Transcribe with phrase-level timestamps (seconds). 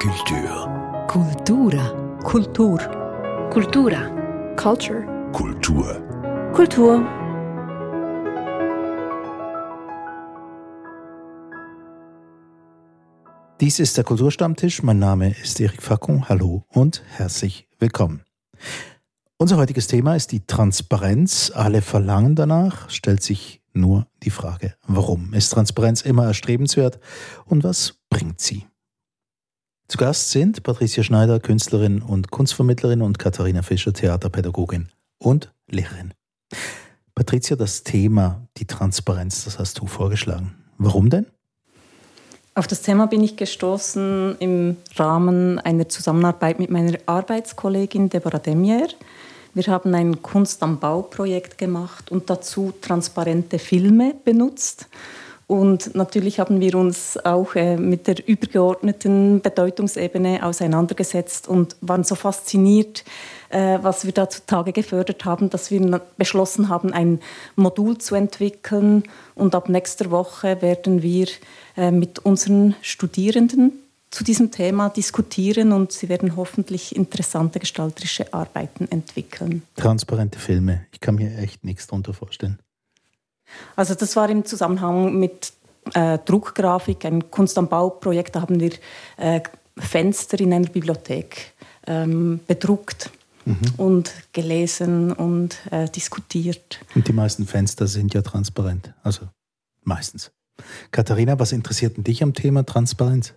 [0.00, 1.06] Kultur.
[1.08, 2.18] Kultura.
[2.24, 2.78] Kultur.
[3.50, 4.56] Kultura.
[4.56, 5.30] Culture.
[5.30, 6.52] Kultur.
[6.54, 7.06] Kultur.
[13.60, 14.82] Dies ist der Kulturstammtisch.
[14.82, 16.30] Mein Name ist Erik Fackung.
[16.30, 18.22] Hallo und herzlich willkommen.
[19.36, 21.52] Unser heutiges Thema ist die Transparenz.
[21.54, 27.00] Alle verlangen danach, stellt sich nur die Frage, warum ist Transparenz immer erstrebenswert
[27.44, 28.69] und was bringt sie?
[29.90, 34.88] Zu Gast sind Patricia Schneider, Künstlerin und Kunstvermittlerin und Katharina Fischer, Theaterpädagogin
[35.18, 36.14] und Lehrerin.
[37.16, 40.54] Patricia, das Thema, die Transparenz, das hast du vorgeschlagen.
[40.78, 41.26] Warum denn?
[42.54, 48.86] Auf das Thema bin ich gestoßen im Rahmen einer Zusammenarbeit mit meiner Arbeitskollegin Deborah Demier.
[49.54, 54.86] Wir haben ein Kunst am Bau-Projekt gemacht und dazu transparente Filme benutzt.
[55.50, 62.14] Und natürlich haben wir uns auch äh, mit der übergeordneten Bedeutungsebene auseinandergesetzt und waren so
[62.14, 63.04] fasziniert,
[63.48, 67.18] äh, was wir da zutage gefördert haben, dass wir beschlossen haben, ein
[67.56, 69.02] Modul zu entwickeln.
[69.34, 71.26] Und ab nächster Woche werden wir
[71.76, 73.72] äh, mit unseren Studierenden
[74.12, 79.64] zu diesem Thema diskutieren und sie werden hoffentlich interessante gestalterische Arbeiten entwickeln.
[79.74, 80.86] Transparente Filme.
[80.92, 82.60] Ich kann mir echt nichts darunter vorstellen.
[83.76, 85.52] Also das war im Zusammenhang mit
[85.94, 88.36] äh, Druckgrafik, ein Kunst am Bau-Projekt.
[88.36, 88.72] Da haben wir
[89.16, 89.40] äh,
[89.78, 91.54] Fenster in einer Bibliothek
[91.86, 93.10] ähm, bedruckt
[93.44, 93.56] mhm.
[93.76, 96.80] und gelesen und äh, diskutiert.
[96.94, 98.92] Und die meisten Fenster sind ja transparent.
[99.02, 99.28] Also
[99.82, 100.30] meistens.
[100.90, 103.34] Katharina, was interessiert denn dich am Thema Transparenz?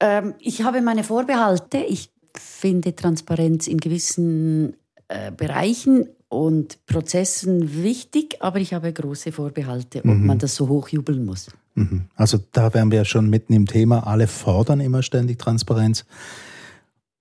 [0.00, 1.78] Ähm, ich habe meine Vorbehalte.
[1.78, 4.76] Ich finde Transparenz in gewissen
[5.08, 10.26] äh, Bereichen und Prozessen wichtig, aber ich habe große Vorbehalte, ob mhm.
[10.26, 11.48] man das so hochjubeln muss.
[11.74, 12.06] Mhm.
[12.14, 14.06] Also da wären wir ja schon mitten im Thema.
[14.06, 16.06] Alle fordern immer ständig Transparenz.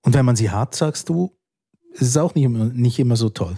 [0.02, 1.31] Und wenn man sie hat, sagst du,
[1.92, 3.58] ist es auch nicht immer, nicht immer so toll.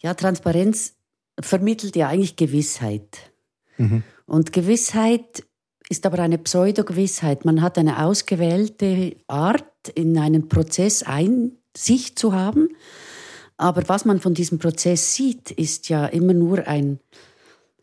[0.00, 0.94] Ja, Transparenz
[1.40, 3.32] vermittelt ja eigentlich Gewissheit.
[3.78, 4.02] Mhm.
[4.26, 5.44] Und Gewissheit
[5.88, 7.46] ist aber eine Pseudogewissheit.
[7.46, 9.64] Man hat eine ausgewählte Art,
[9.94, 12.68] in einen Prozess Einsicht zu haben
[13.58, 17.00] aber was man von diesem Prozess sieht, ist ja immer nur ein,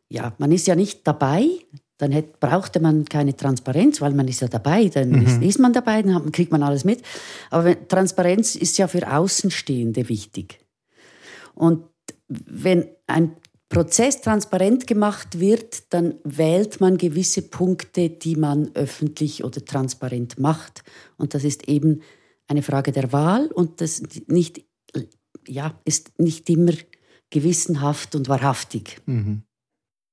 [0.10, 1.48] ja, man ist ja nicht dabei,
[1.98, 5.26] dann hätte, brauchte man keine Transparenz, weil man ist ja dabei, dann mhm.
[5.26, 7.02] ist, ist, man dabei, dann kriegt man alles mit.
[7.52, 10.60] Aber Transparenz ist ja für Außenstehende wichtig.
[11.54, 11.84] Und
[12.28, 13.36] wenn ein
[13.70, 20.84] Prozess transparent gemacht wird, dann wählt man gewisse Punkte, die man öffentlich oder transparent macht.
[21.18, 22.02] Und das ist eben
[22.48, 24.64] eine Frage der Wahl und das nicht
[25.48, 26.74] ja, ist nicht immer
[27.30, 29.02] gewissenhaft und wahrhaftig.
[29.06, 29.44] Mhm.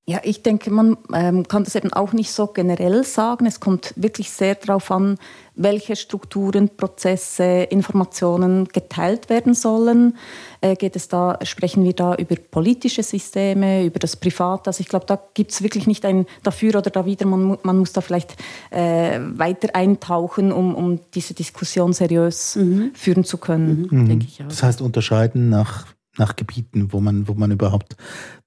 [0.04, 3.46] Ja, ich denke, man ähm, kann das eben auch nicht so generell sagen.
[3.46, 5.16] Es kommt wirklich sehr darauf an,
[5.54, 10.16] welche Strukturen, Prozesse, Informationen geteilt werden sollen.
[10.60, 14.70] Äh, geht es da, sprechen wir da über politische Systeme, über das Private?
[14.70, 17.24] Also ich glaube, da gibt es wirklich nicht ein dafür oder da wieder.
[17.24, 18.34] Man, man muss da vielleicht
[18.70, 22.90] äh, weiter eintauchen, um, um diese Diskussion seriös mhm.
[22.94, 24.08] führen zu können, mhm.
[24.08, 24.48] denke ich auch.
[24.48, 25.86] Das heißt, unterscheiden nach,
[26.18, 27.96] nach Gebieten, wo man, wo man überhaupt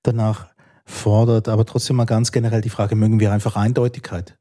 [0.03, 0.47] danach
[0.87, 4.37] fordert, aber trotzdem mal ganz generell die Frage, mögen wir einfach Eindeutigkeit?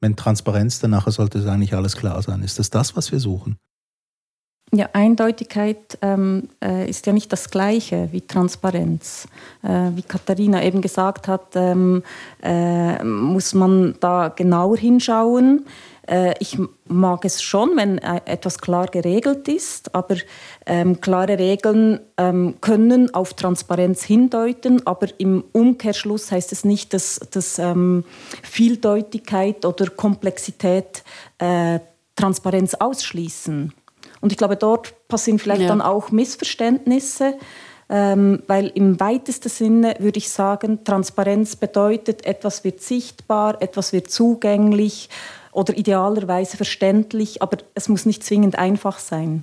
[0.00, 2.42] Wenn Transparenz, dann nachher sollte es eigentlich alles klar sein.
[2.42, 3.58] Ist das das, was wir suchen?
[4.72, 9.26] Ja, Eindeutigkeit ähm, äh, ist ja nicht das Gleiche wie Transparenz.
[9.64, 12.04] Äh, wie Katharina eben gesagt hat, ähm,
[12.40, 15.66] äh, muss man da genauer hinschauen.
[16.06, 20.16] Äh, ich mag es schon, wenn äh, etwas klar geregelt ist, aber
[20.66, 27.18] ähm, klare Regeln ähm, können auf Transparenz hindeuten, aber im Umkehrschluss heißt es nicht, dass,
[27.32, 28.04] dass ähm,
[28.42, 31.02] Vieldeutigkeit oder Komplexität
[31.38, 31.80] äh,
[32.14, 33.72] Transparenz ausschließen.
[34.20, 35.68] Und ich glaube, dort passieren vielleicht ja.
[35.68, 37.34] dann auch Missverständnisse.
[37.92, 44.08] Ähm, weil im weitesten Sinne würde ich sagen, Transparenz bedeutet, etwas wird sichtbar, etwas wird
[44.12, 45.08] zugänglich
[45.50, 49.42] oder idealerweise verständlich, aber es muss nicht zwingend einfach sein.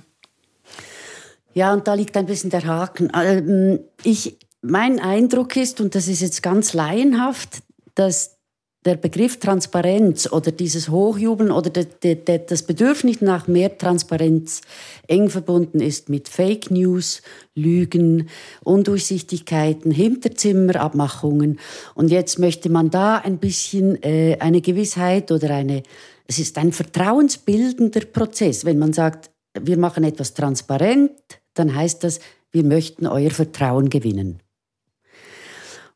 [1.52, 3.10] Ja, und da liegt ein bisschen der Haken.
[3.14, 7.58] Ähm, ich, mein Eindruck ist, und das ist jetzt ganz laienhaft,
[7.94, 8.37] dass
[8.84, 14.62] der Begriff Transparenz oder dieses Hochjubeln oder de, de, de, das Bedürfnis nach mehr Transparenz
[15.08, 17.22] eng verbunden ist mit Fake News,
[17.54, 18.28] Lügen,
[18.62, 21.58] Undurchsichtigkeiten, Hinterzimmerabmachungen.
[21.94, 25.82] Und jetzt möchte man da ein bisschen äh, eine Gewissheit oder eine,
[26.26, 28.64] es ist ein vertrauensbildender Prozess.
[28.64, 29.30] Wenn man sagt,
[29.60, 31.10] wir machen etwas transparent,
[31.54, 32.20] dann heißt das,
[32.52, 34.40] wir möchten euer Vertrauen gewinnen.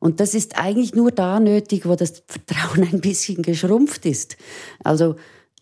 [0.02, 4.36] Und das ist eigentlich nur da nötig, wo das Vertrauen ein bisschen geschrumpft ist.
[4.82, 5.14] Also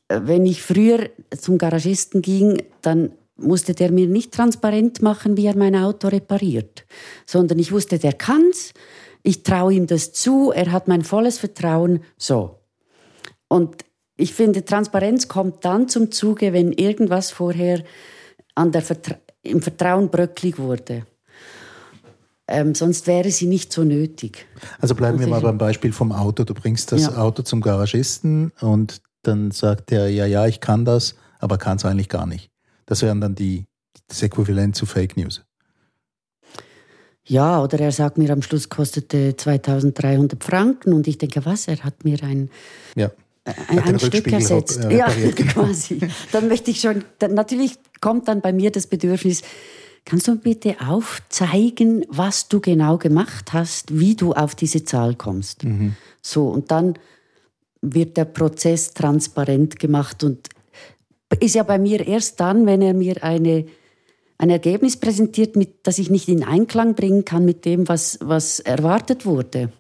[0.09, 5.59] wenn ich früher zum Garagisten ging, dann musste der mir nicht transparent machen, wie er
[5.59, 6.87] mein Auto repariert,
[7.27, 8.73] sondern ich wusste, der kann's,
[9.23, 12.61] ich traue ihm das zu, er hat mein volles Vertrauen, so.
[13.47, 13.85] Und
[14.17, 17.85] ich finde, Transparenz kommt dann zum Zuge, wenn irgendwas vorher
[18.55, 21.05] an der Vertra im Vertrauen bröcklig wurde.
[22.51, 24.47] Ähm, sonst wäre sie nicht so nötig.
[24.81, 26.43] Also bleiben wir mal beim Beispiel vom Auto.
[26.43, 27.17] Du bringst das ja.
[27.17, 31.85] Auto zum Garagisten und dann sagt er, ja, ja, ich kann das, aber kann es
[31.85, 32.51] eigentlich gar nicht.
[32.87, 33.67] Das wären dann die,
[34.09, 35.45] das Äquivalent zu Fake News.
[37.25, 41.79] Ja, oder er sagt mir am Schluss kostete 2300 Franken und ich denke, was, er
[41.85, 42.51] hat mir ein,
[42.97, 43.13] ja.
[43.45, 44.81] ein, ein Stück ersetzt.
[44.91, 45.07] Ja,
[45.53, 46.01] quasi.
[46.33, 49.43] Dann möchte ich schon, dann, natürlich kommt dann bei mir das Bedürfnis,
[50.05, 55.65] kannst du bitte aufzeigen, was du genau gemacht hast, wie du auf diese Zahl kommst.
[55.65, 55.95] Mhm.
[56.23, 56.95] So, und dann
[57.83, 60.49] wird der Prozess transparent gemacht und
[61.39, 63.67] ist ja bei mir erst dann, wenn er mir eine,
[64.39, 68.61] ein Ergebnis präsentiert, mit, das ich nicht in Einklang bringen kann mit dem, was, was
[68.61, 69.73] erwartet wurde.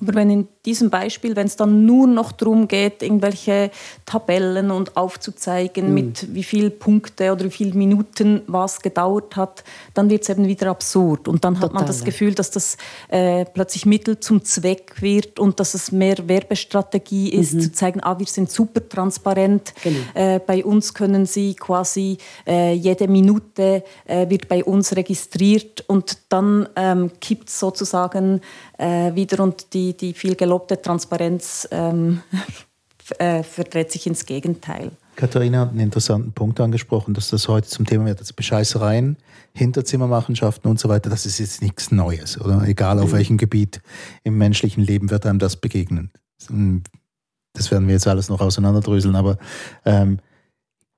[0.00, 3.70] Aber wenn in diesem Beispiel, wenn es dann nur noch darum geht, irgendwelche
[4.06, 5.94] Tabellen und aufzuzeigen, mhm.
[5.94, 9.64] mit wie viel Punkte oder wie viele Minuten was gedauert hat,
[9.94, 11.28] dann wird es eben wieder absurd.
[11.28, 12.76] Und dann Total, hat man das Gefühl, dass das
[13.08, 17.60] äh, plötzlich Mittel zum Zweck wird und dass es mehr Werbestrategie ist, mhm.
[17.60, 19.74] zu zeigen, ah, wir sind super transparent.
[19.82, 19.98] Genau.
[20.14, 26.18] Äh, bei uns können Sie quasi äh, jede Minute äh, wird bei uns registriert und
[26.28, 28.40] dann ähm, kippt sozusagen
[28.80, 32.22] äh, wieder und die, die viel gelobte Transparenz ähm,
[33.18, 34.92] äh, verdreht sich ins Gegenteil.
[35.16, 39.18] Katharina hat einen interessanten Punkt angesprochen, dass das heute zum Thema wird, dass Bescheißereien,
[39.52, 42.62] Hinterzimmermachenschaften und so weiter, das ist jetzt nichts Neues, oder?
[42.66, 43.16] Egal auf mhm.
[43.16, 43.82] welchem Gebiet
[44.24, 46.10] im menschlichen Leben wird einem das begegnen.
[47.52, 49.36] Das werden wir jetzt alles noch auseinanderdröseln, aber
[49.84, 50.20] ähm,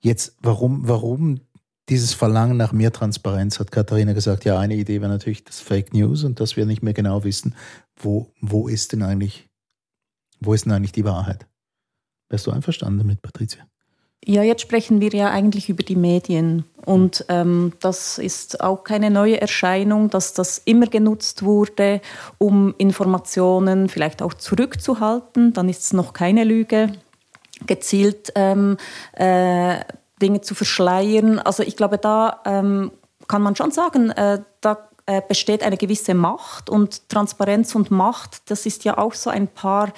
[0.00, 1.40] jetzt, warum, warum
[1.88, 5.92] dieses Verlangen nach mehr Transparenz, hat Katharina gesagt, ja, eine Idee wäre natürlich das Fake
[5.92, 7.54] News und dass wir nicht mehr genau wissen,
[7.96, 9.48] wo, wo ist denn eigentlich,
[10.40, 11.46] wo ist denn eigentlich die Wahrheit?
[12.28, 13.66] Wärst du einverstanden damit, Patricia?
[14.24, 16.64] Ja, jetzt sprechen wir ja eigentlich über die Medien.
[16.86, 22.00] Und ähm, das ist auch keine neue Erscheinung, dass das immer genutzt wurde,
[22.38, 25.52] um Informationen vielleicht auch zurückzuhalten.
[25.52, 26.92] Dann ist es noch keine Lüge.
[27.66, 28.76] Gezielt ähm,
[29.14, 29.80] äh,
[30.22, 31.38] Dinge zu verschleiern.
[31.38, 32.92] Also ich glaube, da ähm,
[33.28, 38.50] kann man schon sagen, äh, da äh, besteht eine gewisse Macht und Transparenz und Macht,
[38.50, 39.92] das ist ja auch so ein Paar,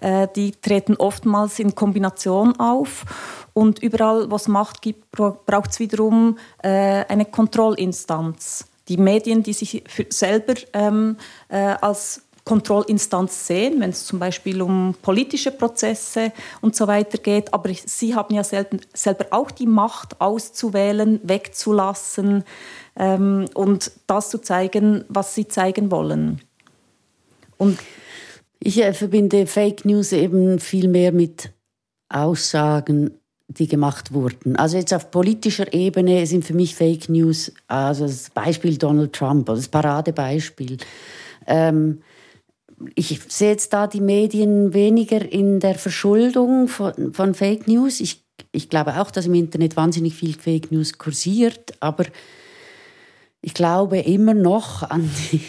[0.00, 3.04] äh, die treten oftmals in Kombination auf.
[3.52, 8.66] Und überall, wo es Macht gibt, braucht es wiederum äh, eine Kontrollinstanz.
[8.88, 11.16] Die Medien, die sich selber ähm,
[11.48, 17.52] äh, als Kontrollinstanz sehen, wenn es zum Beispiel um politische Prozesse und so weiter geht.
[17.52, 22.44] Aber sie haben ja selten, selber auch die Macht auszuwählen, wegzulassen
[22.96, 26.40] ähm, und das zu zeigen, was sie zeigen wollen.
[27.58, 27.80] Und
[28.60, 31.50] ich äh, verbinde Fake News eben viel mehr mit
[32.08, 33.10] Aussagen,
[33.48, 34.54] die gemacht wurden.
[34.54, 39.46] Also jetzt auf politischer Ebene sind für mich Fake News, also das Beispiel Donald Trump,
[39.46, 40.76] das Paradebeispiel.
[41.48, 42.02] Ähm,
[42.94, 48.00] ich sehe jetzt da die Medien weniger in der Verschuldung von, von Fake News.
[48.00, 52.04] Ich, ich glaube auch, dass im Internet wahnsinnig viel Fake News kursiert, aber
[53.40, 55.40] ich glaube immer noch an die,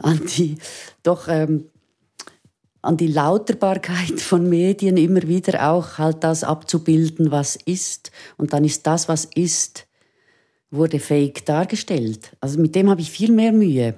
[0.00, 0.56] an die
[1.02, 1.66] doch ähm,
[2.84, 8.10] an die Lauterbarkeit von Medien immer wieder auch halt das abzubilden, was ist.
[8.36, 9.86] Und dann ist das, was ist,
[10.70, 12.32] wurde fake dargestellt.
[12.40, 13.94] Also mit dem habe ich viel mehr Mühe.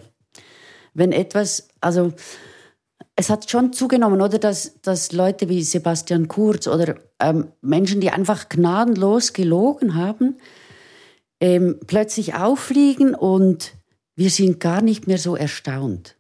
[0.95, 2.13] Wenn etwas, also
[3.17, 8.11] es hat schon zugenommen, oder, dass, dass Leute wie Sebastian Kurz oder ähm, Menschen, die
[8.11, 10.37] einfach gnadenlos gelogen haben,
[11.41, 13.73] ähm, plötzlich auffliegen und
[14.15, 16.17] wir sind gar nicht mehr so erstaunt.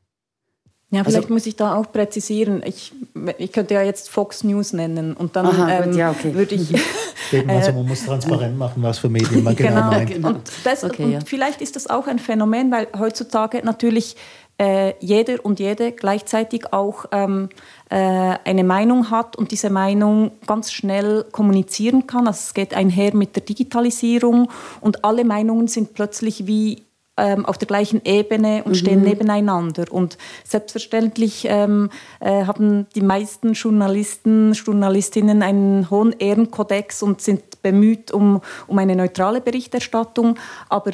[0.90, 2.62] Ja, vielleicht also, muss ich da auch präzisieren.
[2.64, 2.92] Ich,
[3.38, 6.32] ich könnte ja jetzt Fox News nennen und dann Aha, ähm, ja, okay.
[6.32, 6.72] würde ich.
[7.32, 10.24] Eben, also man muss transparent machen, was für Medien man genau, genau meint.
[10.24, 11.18] Und, das, okay, und ja.
[11.24, 14.16] vielleicht ist das auch ein Phänomen, weil heutzutage natürlich
[14.58, 17.50] äh, jeder und jede gleichzeitig auch ähm,
[17.90, 17.96] äh,
[18.44, 22.26] eine Meinung hat und diese Meinung ganz schnell kommunizieren kann.
[22.26, 26.82] Also es geht einher mit der Digitalisierung und alle Meinungen sind plötzlich wie
[27.16, 28.76] ähm, auf der gleichen Ebene und mhm.
[28.76, 29.86] stehen nebeneinander.
[29.90, 38.12] Und selbstverständlich ähm, äh, haben die meisten Journalisten, Journalistinnen einen hohen Ehrenkodex und sind bemüht
[38.12, 40.38] um, um eine neutrale Berichterstattung.
[40.68, 40.92] Aber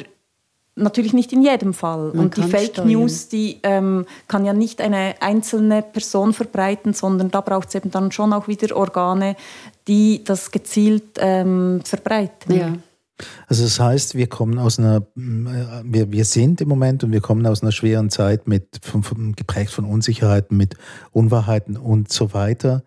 [0.75, 2.13] Natürlich nicht in jedem Fall.
[2.15, 2.89] Man und die Fake steuern.
[2.89, 7.91] News, die ähm, kann ja nicht eine einzelne Person verbreiten, sondern da braucht es eben
[7.91, 9.37] dann schon auch wieder Organe,
[9.87, 12.55] die das gezielt ähm, verbreiten.
[12.55, 12.73] Ja.
[13.47, 17.21] Also das heißt, wir kommen aus einer, äh, wir, wir sind im Moment und wir
[17.21, 20.77] kommen aus einer schweren Zeit mit von, von, geprägt von Unsicherheiten, mit
[21.13, 22.83] Unwahrheiten und so weiter.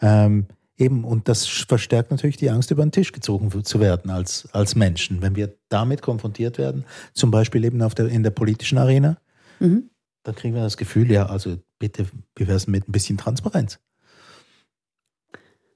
[0.00, 0.46] Ähm,
[0.78, 4.74] Eben, und das verstärkt natürlich die Angst, über den Tisch gezogen zu werden als, als
[4.74, 5.22] Menschen.
[5.22, 9.16] Wenn wir damit konfrontiert werden, zum Beispiel eben auf der, in der politischen Arena,
[9.58, 9.88] mhm.
[10.22, 13.78] dann kriegen wir das Gefühl, ja, also bitte, wie wäre es mit ein bisschen Transparenz?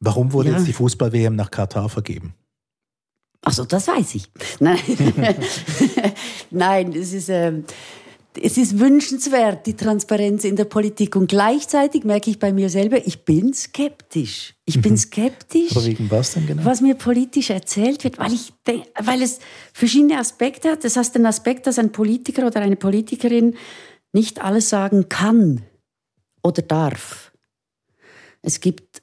[0.01, 0.57] Warum wurde ja.
[0.57, 2.35] jetzt die Fußball-WM nach Katar vergeben?
[3.43, 4.31] Achso, das weiß ich.
[4.59, 4.79] Nein,
[6.51, 7.31] Nein es ist.
[7.31, 7.65] Ähm
[8.41, 11.17] es ist wünschenswert, die Transparenz in der Politik.
[11.17, 14.55] Und gleichzeitig merke ich bei mir selber, ich bin skeptisch.
[14.67, 14.83] Ich mhm.
[14.83, 15.73] bin skeptisch.
[15.73, 16.65] Aber wegen was genau?
[16.65, 19.41] Was mir politisch erzählt wird, weil, ich denke, weil es
[19.73, 20.85] verschiedene Aspekte hat.
[20.85, 23.57] Das heißt den Aspekt, dass ein Politiker oder eine Politikerin
[24.13, 25.63] nicht alles sagen kann
[26.43, 27.33] oder darf.
[28.43, 29.03] Es gibt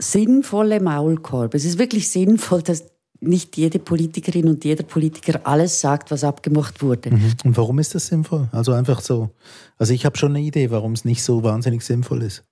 [0.00, 1.56] sinnvolle Maulkorbe.
[1.56, 2.93] Es ist wirklich sinnvoll, dass
[3.26, 7.10] nicht jede Politikerin und jeder Politiker alles sagt, was abgemacht wurde.
[7.10, 7.32] Mhm.
[7.44, 8.48] Und warum ist das sinnvoll?
[8.52, 9.30] Also einfach so.
[9.78, 12.44] Also ich habe schon eine Idee, warum es nicht so wahnsinnig sinnvoll ist.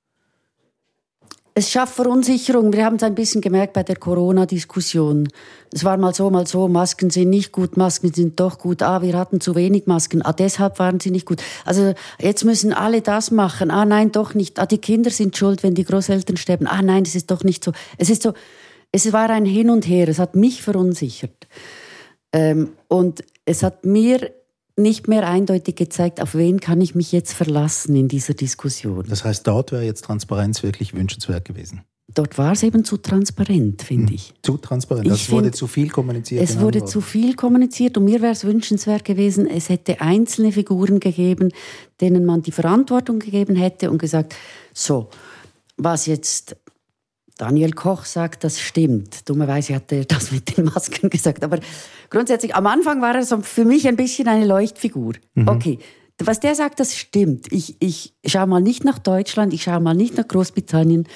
[1.55, 2.73] Es schafft Verunsicherung.
[2.73, 5.29] Wir haben es ein bisschen gemerkt bei der Corona-Diskussion.
[5.71, 8.83] Es war mal so, mal so, Masken sind nicht gut, Masken sind doch gut.
[8.83, 10.23] Ah, wir hatten zu wenig Masken.
[10.23, 11.43] Ah, deshalb waren sie nicht gut.
[11.67, 13.71] Also jetzt müssen alle das machen.
[13.71, 14.59] Ah, nein, doch nicht.
[14.59, 16.67] Ah, die Kinder sind schuld, wenn die Großeltern sterben.
[16.67, 17.73] Ah, nein, das ist doch nicht so.
[17.99, 18.33] Es ist so,
[18.93, 21.49] es war ein Hin und Her, es hat mich verunsichert.
[22.33, 24.31] Ähm, und es hat mir
[24.77, 29.05] nicht mehr eindeutig gezeigt, auf wen kann ich mich jetzt verlassen in dieser Diskussion.
[29.09, 31.83] Das heißt, dort wäre jetzt Transparenz wirklich wünschenswert gewesen.
[32.15, 34.15] Dort war es eben zu transparent, finde hm.
[34.15, 34.35] ich.
[34.43, 35.07] Zu transparent.
[35.07, 36.43] Es wurde zu viel kommuniziert.
[36.43, 41.01] Es wurde zu viel kommuniziert und mir wäre es wünschenswert gewesen, es hätte einzelne Figuren
[41.01, 41.51] gegeben,
[42.01, 44.35] denen man die Verantwortung gegeben hätte und gesagt,
[44.75, 45.09] so,
[45.77, 46.57] was jetzt
[47.43, 49.29] Daniel Koch sagt, das stimmt.
[49.29, 51.43] Dummerweise hat er das mit den Masken gesagt.
[51.43, 51.59] Aber
[52.09, 55.15] grundsätzlich, am Anfang war er so für mich ein bisschen eine Leuchtfigur.
[55.35, 55.49] Mhm.
[55.49, 55.79] Okay,
[56.21, 57.53] was der sagt, das stimmt.
[57.53, 61.09] Ich, ich schaue mal nicht nach Deutschland, ich schaue mal nicht nach Großbritannien.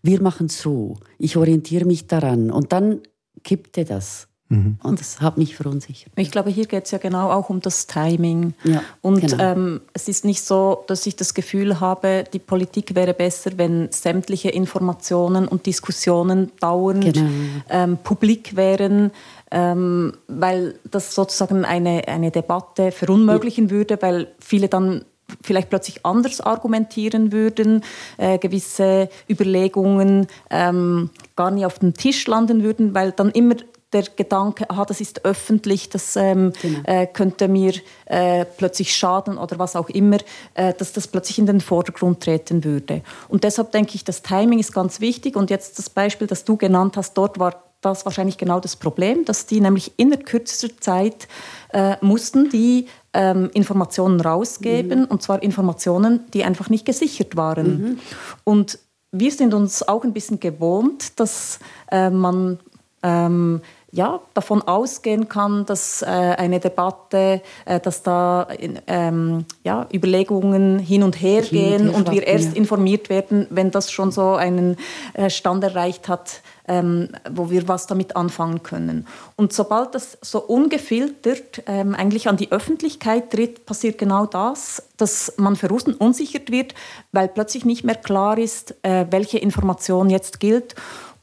[0.00, 0.96] Wir machen so.
[1.18, 2.50] Ich orientiere mich daran.
[2.50, 3.02] Und dann
[3.44, 4.27] kippte das.
[4.50, 4.78] Mhm.
[4.82, 6.12] Und das hat mich verunsichert.
[6.16, 8.54] Ich glaube, hier geht es ja genau auch um das Timing.
[8.64, 9.42] Ja, und genau.
[9.42, 13.92] ähm, es ist nicht so, dass ich das Gefühl habe, die Politik wäre besser, wenn
[13.92, 17.28] sämtliche Informationen und Diskussionen dauernd genau.
[17.68, 19.10] ähm, publik wären.
[19.50, 23.70] Ähm, weil das sozusagen eine, eine Debatte verunmöglichen ja.
[23.70, 25.06] würde, weil viele dann
[25.42, 27.82] vielleicht plötzlich anders argumentieren würden,
[28.18, 33.56] äh, gewisse Überlegungen ähm, gar nicht auf den Tisch landen würden, weil dann immer
[33.92, 36.80] der Gedanke, aha, das ist öffentlich, das ähm, genau.
[36.84, 37.72] äh, könnte mir
[38.06, 40.18] äh, plötzlich schaden oder was auch immer,
[40.54, 43.02] äh, dass das plötzlich in den Vordergrund treten würde.
[43.28, 45.36] Und deshalb denke ich, das Timing ist ganz wichtig.
[45.36, 49.24] Und jetzt das Beispiel, das du genannt hast, dort war das wahrscheinlich genau das Problem,
[49.24, 51.28] dass die nämlich in der kürzester Zeit
[51.72, 55.06] äh, mussten die ähm, Informationen rausgeben, mhm.
[55.06, 57.82] und zwar Informationen, die einfach nicht gesichert waren.
[57.82, 57.98] Mhm.
[58.44, 58.78] Und
[59.12, 62.58] wir sind uns auch ein bisschen gewohnt, dass äh, man
[63.02, 68.46] ähm, ja, davon ausgehen kann, dass äh, eine Debatte, äh, dass da
[68.86, 72.56] ähm, ja, Überlegungen hin und her gehen und wir erst ja.
[72.56, 74.76] informiert werden, wenn das schon so einen
[75.14, 79.06] äh, Stand erreicht hat, ähm, wo wir was damit anfangen können.
[79.36, 85.32] Und sobald das so ungefiltert ähm, eigentlich an die Öffentlichkeit tritt, passiert genau das, dass
[85.38, 86.74] man verunsichert wird,
[87.12, 90.74] weil plötzlich nicht mehr klar ist, äh, welche Information jetzt gilt.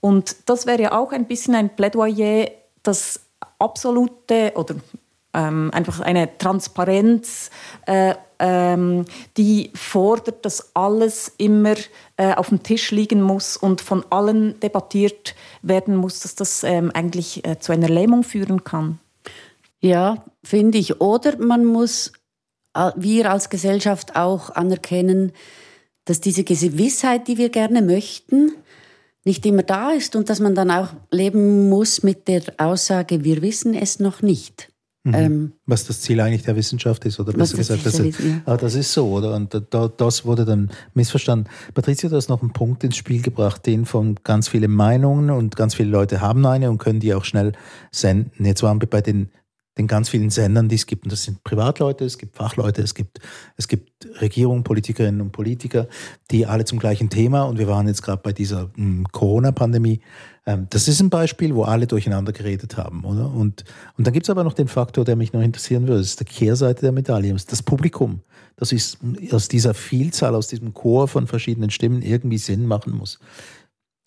[0.05, 2.51] Und das wäre ja auch ein bisschen ein Plädoyer,
[2.83, 3.21] das
[3.57, 4.75] absolute oder
[5.33, 7.49] ähm, einfach eine Transparenz,
[7.87, 11.73] äh, ähm, die fordert, dass alles immer
[12.17, 15.33] äh, auf dem Tisch liegen muss und von allen debattiert
[15.63, 18.99] werden muss, dass das ähm, eigentlich äh, zu einer Lähmung führen kann.
[19.81, 21.01] Ja, finde ich.
[21.01, 22.11] Oder man muss,
[22.75, 25.31] äh, wir als Gesellschaft auch anerkennen,
[26.03, 28.51] dass diese Gewissheit, die wir gerne möchten,
[29.25, 33.41] nicht immer da ist und dass man dann auch leben muss mit der Aussage, wir
[33.41, 34.69] wissen es noch nicht.
[35.05, 35.13] Mhm.
[35.13, 38.41] Ähm, was das Ziel eigentlich der Wissenschaft ist, oder besser gesagt, das, ist, ja.
[38.45, 39.35] ah, das ist so, oder?
[39.35, 41.47] Und da, das wurde dann missverstanden.
[41.75, 45.55] Patricia, du hast noch einen Punkt ins Spiel gebracht, den von ganz vielen Meinungen und
[45.55, 47.51] ganz viele Leute haben eine und können die auch schnell
[47.91, 48.45] senden.
[48.45, 49.29] Jetzt waren wir bei den
[49.77, 51.03] den ganz vielen Sendern, die es gibt.
[51.03, 53.19] Und das sind Privatleute, es gibt Fachleute, es gibt,
[53.57, 55.87] es gibt Regierungen, Politikerinnen und Politiker,
[56.31, 60.01] die alle zum gleichen Thema, und wir waren jetzt gerade bei dieser hm, Corona-Pandemie,
[60.45, 63.31] Ähm, das ist ein Beispiel, wo alle durcheinander geredet haben, oder?
[63.31, 63.63] Und,
[63.97, 66.01] und dann gibt es aber noch den Faktor, der mich noch interessieren würde.
[66.01, 68.21] Das ist die Kehrseite der Medaille, das, das Publikum.
[68.55, 68.99] Das ist
[69.31, 73.19] aus dieser Vielzahl, aus diesem Chor von verschiedenen Stimmen irgendwie Sinn machen muss.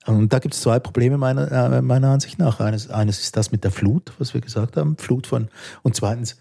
[0.09, 2.61] Und da gibt es zwei Probleme meiner, äh, meiner Ansicht nach.
[2.61, 5.49] Eines, eines ist das mit der Flut, was wir gesagt haben, Flut von.
[5.83, 6.37] Und zweitens,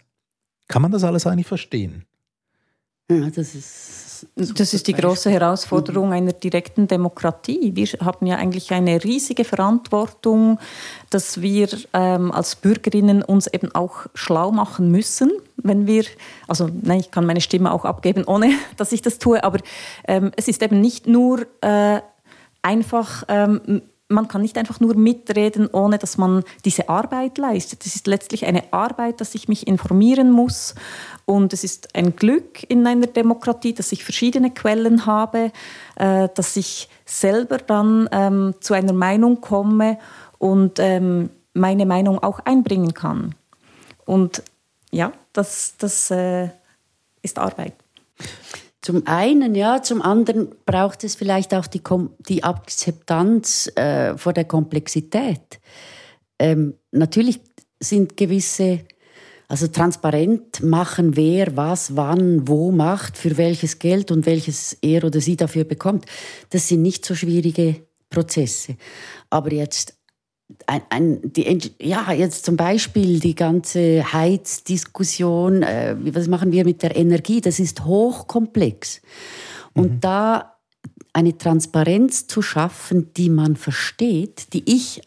[0.67, 2.05] kann man das alles eigentlich verstehen?
[3.09, 7.75] Ja, das ist das ist die große Herausforderung einer direkten Demokratie.
[7.75, 10.59] Wir haben ja eigentlich eine riesige Verantwortung,
[11.09, 16.05] dass wir ähm, als Bürgerinnen uns eben auch schlau machen müssen, wenn wir,
[16.47, 19.59] also nein, ich kann meine Stimme auch abgeben, ohne dass ich das tue, aber
[20.07, 22.01] ähm, es ist eben nicht nur äh,
[22.67, 27.85] einfach ähm, man kann nicht einfach nur mitreden, ohne dass man diese Arbeit leistet.
[27.85, 30.75] Es ist letztlich eine Arbeit, dass ich mich informieren muss.
[31.25, 35.51] Und es ist ein Glück in einer Demokratie, dass ich verschiedene Quellen habe,
[35.95, 39.99] äh, dass ich selber dann ähm, zu einer Meinung komme
[40.37, 43.35] und ähm, meine Meinung auch einbringen kann.
[44.05, 44.41] Und
[44.91, 46.49] ja, das, das äh,
[47.21, 47.73] ist Arbeit.
[48.87, 51.81] Zum einen, ja, zum anderen braucht es vielleicht auch die,
[52.29, 55.59] die Akzeptanz äh, vor der Komplexität.
[56.39, 57.41] Ähm, natürlich
[57.81, 58.85] sind gewisse,
[59.49, 65.19] also transparent machen, wer was, wann, wo macht, für welches Geld und welches er oder
[65.19, 66.05] sie dafür bekommt.
[66.51, 68.77] Das sind nicht so schwierige Prozesse.
[69.29, 69.96] Aber jetzt
[70.65, 76.83] ein, ein, die, ja, jetzt zum Beispiel die ganze Heizdiskussion, äh, was machen wir mit
[76.83, 79.01] der Energie, das ist hochkomplex.
[79.73, 79.99] Und mhm.
[80.01, 80.57] da
[81.13, 85.01] eine Transparenz zu schaffen, die man versteht, die ich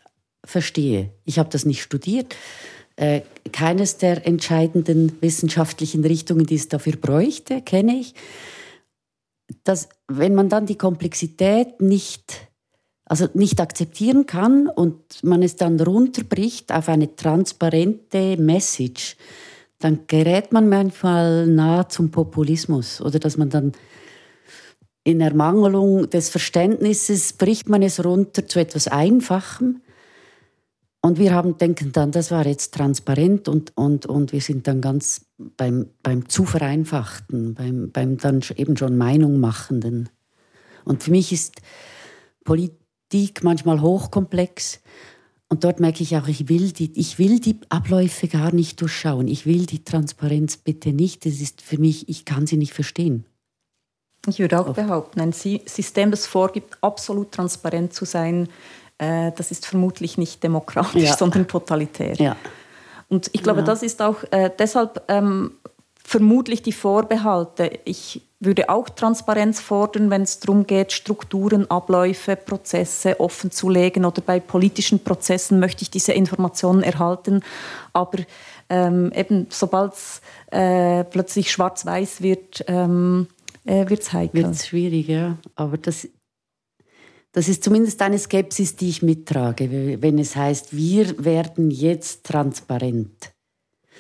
[0.44, 2.34] verstehe, ich habe das nicht studiert,
[2.96, 8.14] äh, keines der entscheidenden wissenschaftlichen Richtungen, die es dafür bräuchte, kenne ich,
[9.64, 12.49] dass wenn man dann die Komplexität nicht
[13.10, 19.16] also nicht akzeptieren kann und man es dann runterbricht auf eine transparente Message,
[19.80, 23.72] dann gerät man manchmal nahe zum Populismus oder dass man dann
[25.02, 29.82] in Ermangelung des Verständnisses bricht man es runter zu etwas Einfachem.
[31.00, 34.80] Und wir haben, denken dann, das war jetzt transparent und, und, und wir sind dann
[34.80, 35.22] ganz
[35.56, 40.10] beim, beim zu vereinfachten, beim, beim dann eben schon Meinung machenden.
[40.84, 41.56] Und für mich ist
[42.44, 42.79] Politik
[43.10, 44.80] Politik, manchmal hochkomplex.
[45.48, 49.26] Und dort merke ich auch, ich will, die, ich will die Abläufe gar nicht durchschauen.
[49.26, 51.26] Ich will die Transparenz bitte nicht.
[51.26, 53.26] Das ist für mich, ich kann sie nicht verstehen.
[54.28, 58.48] Ich würde auch behaupten, ein System, das vorgibt, absolut transparent zu sein,
[58.98, 61.16] äh, das ist vermutlich nicht demokratisch, ja.
[61.16, 62.14] sondern totalitär.
[62.14, 62.36] Ja.
[63.08, 63.66] Und ich glaube, ja.
[63.66, 65.54] das ist auch äh, deshalb ähm,
[66.04, 67.80] vermutlich die Vorbehalte.
[67.86, 74.06] Ich würde auch Transparenz fordern, wenn es darum geht, Strukturen, Abläufe, Prozesse offen zu legen
[74.06, 77.42] oder bei politischen Prozessen möchte ich diese Informationen erhalten.
[77.92, 78.18] Aber
[78.70, 83.26] ähm, eben sobald es äh, plötzlich schwarz-weiß wird, ähm,
[83.66, 84.44] äh, wird es heikel.
[84.44, 85.36] Wird schwierig, ja.
[85.54, 86.08] Aber das,
[87.32, 93.32] das ist zumindest eine Skepsis, die ich mittrage, wenn es heißt, wir werden jetzt transparent.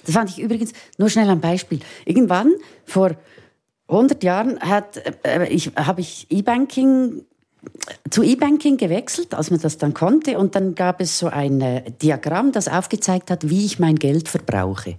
[0.06, 1.80] Das fand ich übrigens, nur schnell ein Beispiel.
[2.06, 2.54] Irgendwann
[2.86, 3.16] vor
[3.90, 7.24] 100 Jahren hat, äh, ich, habe ich E-Banking
[8.08, 10.38] zu E-Banking gewechselt, als man das dann konnte.
[10.38, 14.28] Und dann gab es so ein äh, Diagramm, das aufgezeigt hat, wie ich mein Geld
[14.28, 14.96] verbrauche.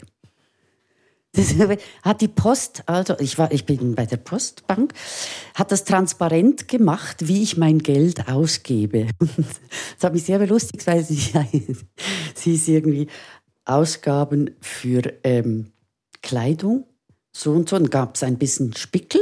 [1.33, 1.53] Das
[2.03, 4.93] hat die Post, also ich, war, ich bin bei der Postbank,
[5.55, 9.07] hat das transparent gemacht, wie ich mein Geld ausgebe.
[9.95, 11.15] Das hat mich sehr belustigt, weil sie,
[12.35, 13.07] sie ist irgendwie
[13.65, 15.71] Ausgaben für ähm,
[16.23, 16.85] Kleidung,
[17.31, 17.77] so und so.
[17.77, 19.21] Dann gab es ein bisschen Spickel,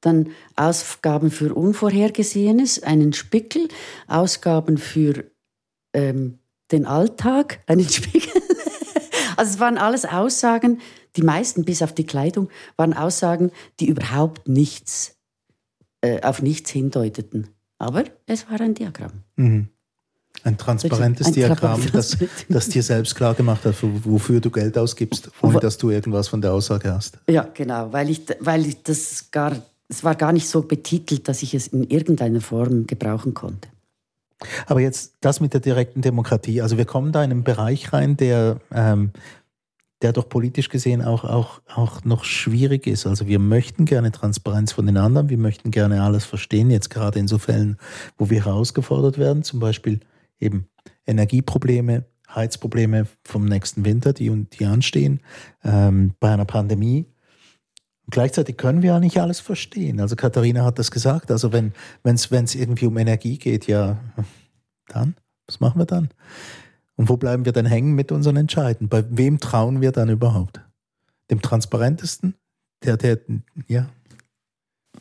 [0.00, 3.68] dann Ausgaben für Unvorhergesehenes, einen Spickel,
[4.06, 5.24] Ausgaben für
[5.92, 6.38] ähm,
[6.72, 8.42] den Alltag, einen Spickel.
[9.36, 10.80] also es waren alles Aussagen,
[11.16, 15.16] die meisten bis auf die Kleidung, waren Aussagen, die überhaupt nichts,
[16.00, 17.48] äh, auf nichts hindeuteten.
[17.78, 19.22] Aber es war ein Diagramm.
[19.36, 19.68] Mhm.
[20.44, 22.18] Ein transparentes ein Diagramm, das,
[22.50, 26.42] das dir selbst klar gemacht hat, wofür du Geld ausgibst, ohne dass du irgendwas von
[26.42, 27.18] der Aussage hast.
[27.28, 29.56] Ja, genau, weil ich, weil ich das gar,
[29.88, 33.68] es war gar nicht so betitelt, dass ich es in irgendeiner Form gebrauchen konnte.
[34.66, 36.60] Aber jetzt das mit der direkten Demokratie.
[36.60, 39.12] Also wir kommen da in einen Bereich rein, der, ähm,
[40.02, 43.06] der doch politisch gesehen auch, auch, auch noch schwierig ist.
[43.06, 47.18] Also wir möchten gerne Transparenz von den anderen, wir möchten gerne alles verstehen, jetzt gerade
[47.18, 47.78] in so Fällen,
[48.18, 50.00] wo wir herausgefordert werden, zum Beispiel
[50.44, 50.68] eben
[51.06, 52.04] Energieprobleme,
[52.34, 55.20] Heizprobleme vom nächsten Winter, die, die anstehen,
[55.62, 57.06] ähm, bei einer Pandemie.
[58.06, 60.00] Und gleichzeitig können wir ja nicht alles verstehen.
[60.00, 61.30] Also Katharina hat das gesagt.
[61.30, 61.72] Also wenn
[62.04, 63.98] es irgendwie um Energie geht, ja,
[64.88, 65.14] dann
[65.46, 66.08] Was machen wir dann?
[66.96, 68.88] Und wo bleiben wir dann hängen mit unseren Entscheiden?
[68.88, 70.60] Bei wem trauen wir dann überhaupt?
[71.30, 72.34] Dem transparentesten?
[72.84, 73.18] Der, der,
[73.66, 73.88] ja.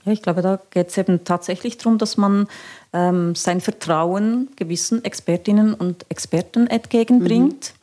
[0.05, 2.47] Ja, ich glaube, da geht es eben tatsächlich darum, dass man
[2.91, 7.73] ähm, sein Vertrauen gewissen Expertinnen und Experten entgegenbringt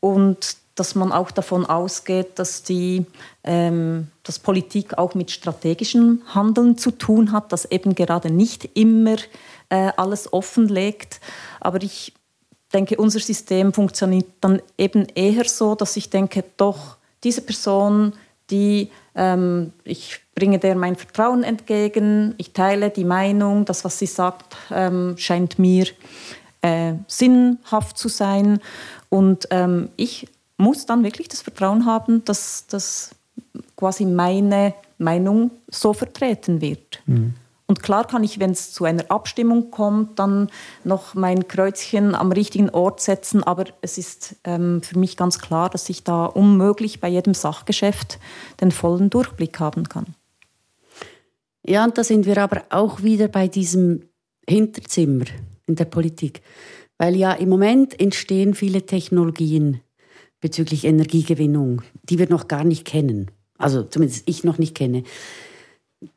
[0.00, 0.08] mhm.
[0.08, 3.04] und dass man auch davon ausgeht, dass die
[3.42, 9.16] ähm, dass Politik auch mit strategischem Handeln zu tun hat, dass eben gerade nicht immer
[9.70, 11.20] äh, alles offenlegt.
[11.58, 12.12] Aber ich
[12.72, 18.12] denke, unser System funktioniert dann eben eher so, dass ich denke, doch diese Person,
[18.50, 24.06] die ähm, ich bringe der mein Vertrauen entgegen, ich teile die Meinung, das, was sie
[24.06, 25.86] sagt, ähm, scheint mir
[26.62, 28.60] äh, sinnhaft zu sein
[29.08, 33.14] und ähm, ich muss dann wirklich das Vertrauen haben, dass, dass
[33.76, 37.00] quasi meine Meinung so vertreten wird.
[37.06, 37.34] Mhm.
[37.70, 40.50] Und klar kann ich, wenn es zu einer Abstimmung kommt, dann
[40.84, 43.44] noch mein Kreuzchen am richtigen Ort setzen.
[43.44, 48.18] Aber es ist ähm, für mich ganz klar, dass ich da unmöglich bei jedem Sachgeschäft
[48.62, 50.06] den vollen Durchblick haben kann.
[51.66, 54.08] Ja, und da sind wir aber auch wieder bei diesem
[54.48, 55.26] Hinterzimmer
[55.66, 56.40] in der Politik.
[56.96, 59.82] Weil ja im Moment entstehen viele Technologien
[60.40, 63.30] bezüglich Energiegewinnung, die wir noch gar nicht kennen.
[63.58, 65.02] Also zumindest ich noch nicht kenne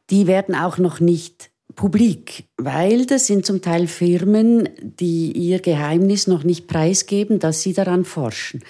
[0.09, 6.27] die werden auch noch nicht publik, weil das sind zum Teil Firmen, die ihr Geheimnis
[6.27, 8.63] noch nicht preisgeben, dass sie daran forschen.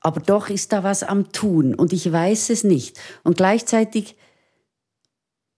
[0.00, 2.98] Aber doch ist da was am Tun und ich weiß es nicht.
[3.24, 4.16] Und gleichzeitig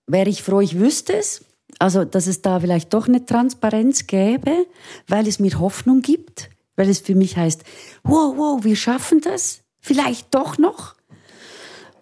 [0.07, 1.45] wäre ich froh, ich wüsste es,
[1.79, 4.67] also dass es da vielleicht doch eine Transparenz gäbe,
[5.07, 7.63] weil es mir Hoffnung gibt, weil es für mich heißt,
[8.03, 10.95] wow, wow, wir schaffen das, vielleicht doch noch.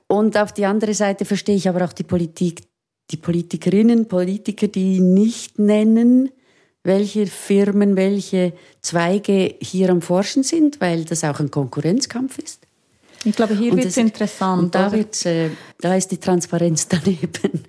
[0.06, 2.62] Und auf die andere Seite verstehe ich aber auch die Politik,
[3.10, 6.30] die Politikerinnen, Politiker, die nicht nennen,
[6.84, 12.60] welche Firmen, welche Zweige hier am Forschen sind, weil das auch ein Konkurrenzkampf ist.
[13.24, 14.62] Ich glaube, hier wird es interessant.
[14.62, 17.64] Und da, wird's, äh, da ist die Transparenz daneben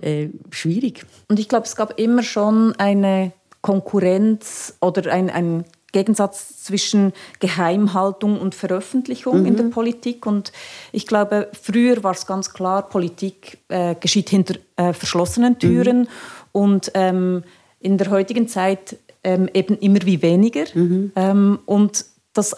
[0.00, 1.04] äh, schwierig.
[1.28, 8.38] Und ich glaube, es gab immer schon eine Konkurrenz oder ein, ein Gegensatz zwischen Geheimhaltung
[8.38, 9.46] und Veröffentlichung mhm.
[9.46, 9.70] in der mhm.
[9.70, 10.26] Politik.
[10.26, 10.52] Und
[10.92, 16.00] ich glaube, früher war es ganz klar, Politik äh, geschieht hinter äh, verschlossenen Türen.
[16.00, 16.08] Mhm.
[16.52, 17.44] Und ähm,
[17.80, 20.64] in der heutigen Zeit ähm, eben immer wie weniger.
[20.74, 21.12] Mhm.
[21.16, 22.04] Ähm, und
[22.34, 22.54] das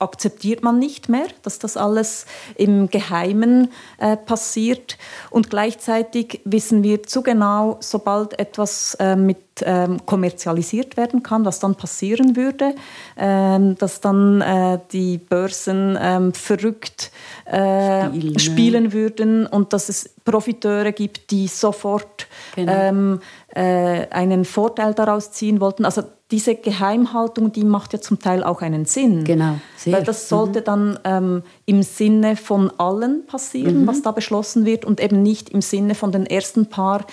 [0.00, 4.96] akzeptiert man nicht mehr, dass das alles im Geheimen äh, passiert.
[5.30, 11.58] Und gleichzeitig wissen wir zu genau, sobald etwas äh, mit ähm, kommerzialisiert werden kann, was
[11.60, 12.74] dann passieren würde,
[13.16, 17.10] ähm, dass dann äh, die Börsen ähm, verrückt
[17.46, 22.72] äh, spielen, spielen, würden und dass es Profiteure gibt, die sofort genau.
[22.72, 25.84] Ähm, äh, einen Vorteil daraus ziehen wollten.
[25.84, 29.24] Also diese Geheimhaltung, die macht ja zum Teil auch einen Sinn.
[29.24, 29.58] Genau.
[29.76, 29.92] Sehr.
[29.94, 30.64] Weil das sollte mhm.
[30.64, 33.86] dann ähm, im Sinne von allen passieren, mhm.
[33.86, 37.06] was da beschlossen wird und eben nicht im Sinne von den ersten paar,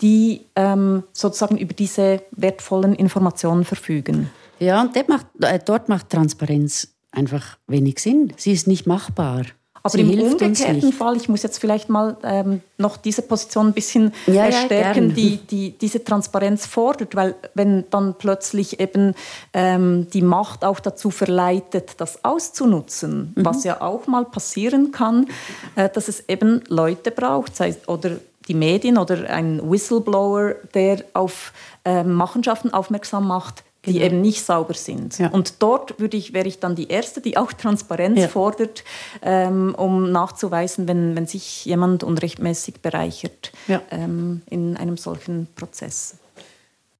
[0.00, 4.30] die ähm, sozusagen über diese wertvollen Informationen verfügen.
[4.58, 8.32] Ja, und macht, äh, dort macht Transparenz einfach wenig Sinn.
[8.36, 9.44] Sie ist nicht machbar.
[9.82, 13.72] Aber Sie im umgekehrten Fall, ich muss jetzt vielleicht mal ähm, noch diese Position ein
[13.72, 19.14] bisschen ja, erstärken, ja, die, die diese Transparenz fordert, weil wenn dann plötzlich eben
[19.52, 23.44] ähm, die Macht auch dazu verleitet, das auszunutzen, mhm.
[23.44, 25.26] was ja auch mal passieren kann,
[25.76, 28.16] äh, dass es eben Leute braucht, sei oder
[28.48, 31.52] die Medien oder ein Whistleblower, der auf
[31.84, 34.06] äh, Machenschaften aufmerksam macht, die genau.
[34.06, 35.18] eben nicht sauber sind.
[35.18, 35.28] Ja.
[35.28, 38.28] Und dort würde ich, wäre ich dann die Erste, die auch Transparenz ja.
[38.28, 38.84] fordert,
[39.22, 43.80] ähm, um nachzuweisen, wenn, wenn sich jemand unrechtmäßig bereichert ja.
[43.90, 46.16] ähm, in einem solchen Prozess.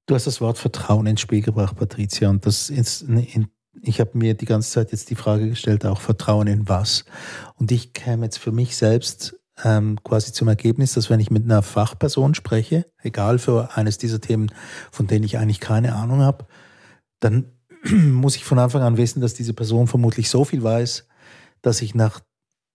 [0.06, 3.48] Du hast das Wort Vertrauen ins Spiel gebracht, Patricia, und das ist in,
[3.82, 7.04] ich habe mir die ganze Zeit jetzt die Frage gestellt, auch Vertrauen in was?
[7.56, 11.44] Und ich käme jetzt für mich selbst ähm, quasi zum Ergebnis, dass wenn ich mit
[11.44, 14.50] einer Fachperson spreche, egal für eines dieser Themen,
[14.90, 16.46] von denen ich eigentlich keine Ahnung habe,
[17.20, 17.52] dann
[17.90, 21.06] muss ich von Anfang an wissen, dass diese Person vermutlich so viel weiß,
[21.62, 22.20] dass ich nach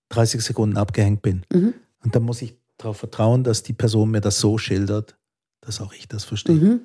[0.10, 1.46] 30 Sekunden abgehängt bin.
[1.52, 1.74] Mhm.
[2.04, 5.18] Und dann muss ich darauf vertrauen, dass die Person mir das so schildert,
[5.62, 6.56] dass auch ich das verstehe.
[6.56, 6.82] Mhm.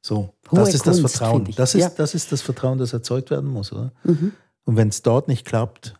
[0.00, 1.48] So, Hohe das ist Kunst, das Vertrauen.
[1.56, 1.88] Das ist, ja.
[1.90, 3.92] das ist das Vertrauen, das erzeugt werden muss, oder?
[4.04, 4.32] Mhm.
[4.64, 5.94] Und wenn es dort nicht klappt,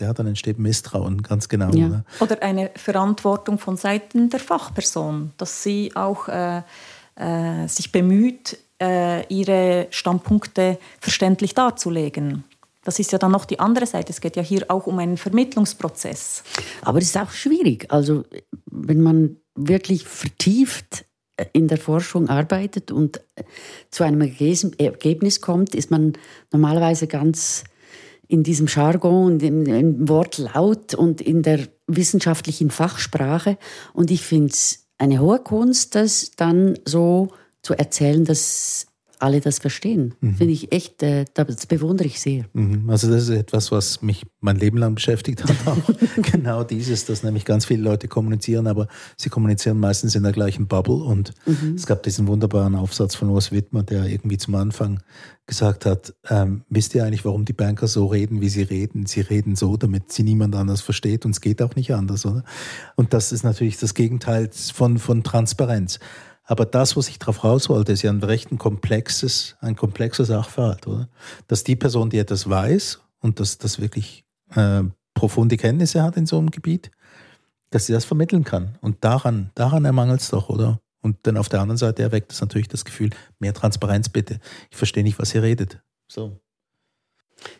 [0.00, 1.70] ja, dann entsteht Misstrauen, ganz genau.
[1.72, 1.86] Ja.
[1.86, 2.04] Oder?
[2.20, 6.62] oder eine Verantwortung von Seiten der Fachperson, dass sie auch äh,
[7.16, 12.44] äh, sich bemüht, ihre Standpunkte verständlich darzulegen.
[12.82, 14.10] Das ist ja dann noch die andere Seite.
[14.10, 16.42] Es geht ja hier auch um einen Vermittlungsprozess.
[16.82, 17.86] Aber es ist auch schwierig.
[17.90, 18.24] Also
[18.70, 21.04] wenn man wirklich vertieft
[21.52, 23.20] in der Forschung arbeitet und
[23.90, 26.14] zu einem Ergebnis kommt, ist man
[26.52, 27.64] normalerweise ganz
[28.28, 33.58] in diesem Jargon im, im Wortlaut und in der wissenschaftlichen Fachsprache.
[33.92, 38.86] Und ich finde es eine hohe Kunst, das dann so zu erzählen, dass
[39.20, 40.14] alle das verstehen.
[40.20, 40.34] Mhm.
[40.36, 42.46] Finde ich echt, äh, das bewundere ich sehr.
[42.54, 42.88] Mhm.
[42.88, 45.54] Also das ist etwas, was mich mein Leben lang beschäftigt hat.
[45.66, 45.76] Auch.
[46.32, 50.66] genau dieses, dass nämlich ganz viele Leute kommunizieren, aber sie kommunizieren meistens in der gleichen
[50.66, 50.94] Bubble.
[50.94, 51.74] Und mhm.
[51.74, 55.00] es gab diesen wunderbaren Aufsatz von Urs Wittmer, der irgendwie zum Anfang
[55.46, 59.06] gesagt hat, ähm, wisst ihr eigentlich, warum die Banker so reden, wie sie reden?
[59.06, 62.44] Sie reden so, damit sie niemand anders versteht und es geht auch nicht anders, oder?
[62.94, 65.98] Und das ist natürlich das Gegenteil von, von Transparenz.
[66.50, 70.24] Aber das, was ich darauf raus wollte, ist ja ein recht ein komplexes, ein komplexer
[70.24, 71.08] Sachverhalt, oder?
[71.46, 74.24] Dass die Person, die etwas weiß und dass das wirklich
[74.56, 74.82] äh,
[75.14, 76.90] profunde Kenntnisse hat in so einem Gebiet,
[77.70, 78.76] dass sie das vermitteln kann.
[78.80, 80.80] Und daran, daran ermangelt es doch, oder?
[81.02, 84.40] Und dann auf der anderen Seite erweckt es natürlich das Gefühl, mehr Transparenz bitte.
[84.72, 85.78] Ich verstehe nicht, was ihr redet.
[86.08, 86.40] So.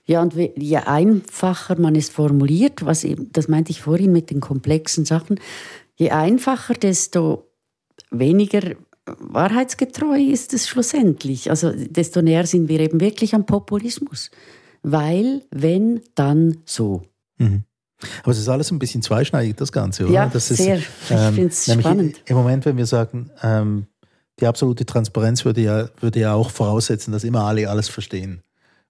[0.04, 4.40] Ja, und je einfacher man es formuliert, was eben, das meinte ich vorhin mit den
[4.40, 5.38] komplexen Sachen,
[5.94, 7.49] je einfacher, desto
[8.10, 11.50] weniger wahrheitsgetreu ist es schlussendlich.
[11.50, 14.30] Also desto näher sind wir eben wirklich am Populismus.
[14.82, 17.02] Weil, wenn, dann so.
[17.38, 17.64] Mhm.
[18.22, 20.12] Aber es ist alles ein bisschen zweischneidig, das Ganze, oder?
[20.12, 20.78] Ja, das sehr.
[20.78, 22.22] ich ähm, finde es spannend.
[22.24, 23.86] Im Moment, wenn wir sagen, ähm,
[24.40, 28.42] die absolute Transparenz würde ja, würde ja auch voraussetzen, dass immer alle alles verstehen,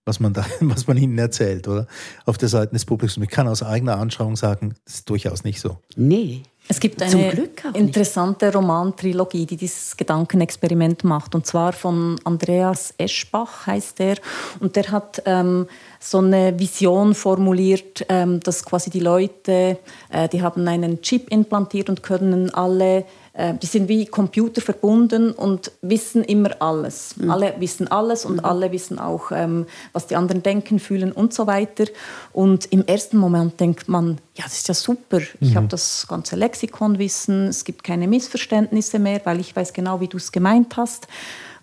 [0.04, 1.88] was man, da, was man ihnen erzählt, oder?
[2.24, 3.16] Auf der Seite des Publikums.
[3.16, 5.78] Ich kann aus eigener Anschauung sagen, das ist durchaus nicht so.
[5.96, 6.42] Nee.
[6.70, 11.34] Es gibt eine interessante Romantrilogie, die dieses Gedankenexperiment macht.
[11.34, 14.14] Und zwar von Andreas Eschbach heißt er.
[14.60, 15.66] Und der hat ähm,
[15.98, 19.78] so eine Vision formuliert, ähm, dass quasi die Leute,
[20.10, 23.04] äh, die haben einen Chip implantiert und können alle
[23.34, 27.16] die sind wie Computer verbunden und wissen immer alles.
[27.16, 27.30] Mhm.
[27.30, 28.44] Alle wissen alles und mhm.
[28.44, 31.84] alle wissen auch, ähm, was die anderen denken, fühlen und so weiter.
[32.32, 35.20] Und im ersten Moment denkt man, ja, das ist ja super.
[35.40, 35.54] Ich mhm.
[35.54, 40.16] habe das ganze Lexikonwissen, es gibt keine Missverständnisse mehr, weil ich weiß genau, wie du
[40.16, 41.06] es gemeint hast.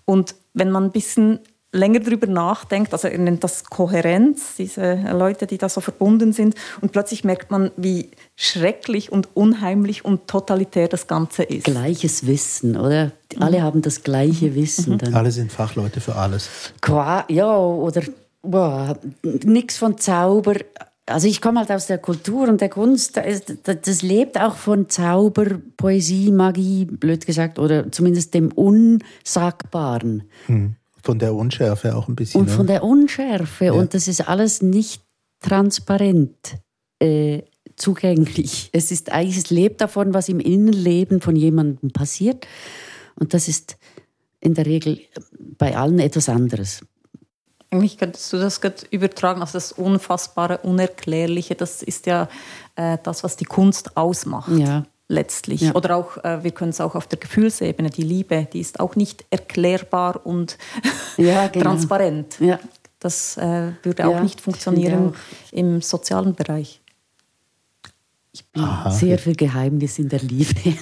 [0.05, 1.39] Und wenn man ein bisschen
[1.71, 6.55] länger darüber nachdenkt, also er nennt das Kohärenz, diese Leute, die da so verbunden sind,
[6.81, 11.65] und plötzlich merkt man, wie schrecklich und unheimlich und totalitär das Ganze ist.
[11.65, 13.11] Gleiches Wissen, oder?
[13.39, 13.63] Alle mhm.
[13.63, 14.93] haben das gleiche Wissen.
[14.93, 14.97] Mhm.
[14.99, 15.15] Dann.
[15.15, 16.49] Alle sind Fachleute für alles.
[16.81, 18.01] Qua, ja, oder
[18.41, 20.55] boah, nichts von Zauber.
[21.05, 23.17] Also ich komme halt aus der Kultur und der Kunst,
[23.63, 25.45] das, lebt auch von Zauber,
[25.77, 30.23] Poesie, Magie, blöd gesagt, oder zumindest dem Unsagbaren.
[30.47, 30.75] Hm.
[31.03, 32.41] Von der Unschärfe auch ein bisschen.
[32.41, 32.73] Und von ne?
[32.73, 33.65] der Unschärfe.
[33.65, 33.73] Ja.
[33.73, 35.01] Und das ist alles nicht
[35.39, 36.57] transparent
[36.99, 37.43] äh,
[37.75, 38.69] zugänglich.
[38.73, 42.47] Es ist eigentlich, es lebt davon, was im Innenleben von jemandem passiert.
[43.15, 43.77] Und das ist
[44.39, 44.99] in der Regel
[45.57, 46.81] bei allen etwas anderes.
[47.69, 52.29] Eigentlich könntest du das übertragen, also das Unfassbare, Unerklärliche, das ist ja
[52.75, 54.51] äh, das, was die Kunst ausmacht.
[54.57, 55.61] Ja letztlich.
[55.61, 55.75] Ja.
[55.75, 58.95] Oder auch, äh, wir können es auch auf der Gefühlsebene, die Liebe, die ist auch
[58.95, 60.57] nicht erklärbar und
[61.17, 61.65] ja, genau.
[61.71, 62.39] transparent.
[62.39, 62.59] Ja.
[62.99, 65.53] Das äh, würde auch nicht funktionieren auch.
[65.53, 66.81] im sozialen Bereich.
[68.31, 68.91] Ich bin Aha.
[68.91, 70.53] sehr viel Geheimnis in der Liebe.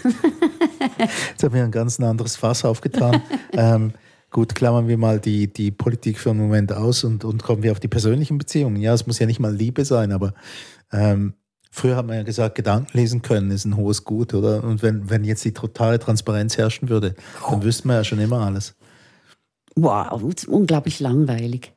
[1.29, 3.21] Jetzt haben wir ein ganz anderes Fass aufgetan.
[3.51, 3.93] ähm,
[4.31, 7.71] gut, klammern wir mal die, die Politik für einen Moment aus und, und kommen wir
[7.73, 8.77] auf die persönlichen Beziehungen.
[8.77, 10.33] Ja, es muss ja nicht mal Liebe sein, aber
[10.91, 11.33] ähm,
[11.77, 14.63] Früher hat man ja gesagt, Gedanken lesen können ist ein hohes Gut, oder?
[14.63, 17.15] Und wenn, wenn jetzt die totale Transparenz herrschen würde,
[17.49, 18.75] dann wüsste man ja schon immer alles.
[19.75, 21.73] Wow, unglaublich langweilig.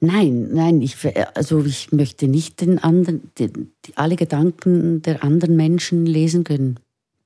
[0.00, 0.98] Nein, nein, ich,
[1.34, 6.78] also ich möchte nicht den anderen, den, die, alle Gedanken der anderen Menschen lesen können.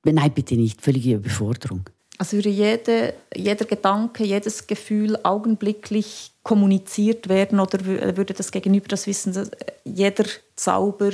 [0.05, 1.81] Nein, bitte nicht, völlige Überforderung.
[2.17, 9.05] Also würde jede, jeder Gedanke, jedes Gefühl augenblicklich kommuniziert werden oder würde das Gegenüber das
[9.05, 9.49] wissen,
[9.83, 10.23] jeder
[10.55, 11.11] Zauber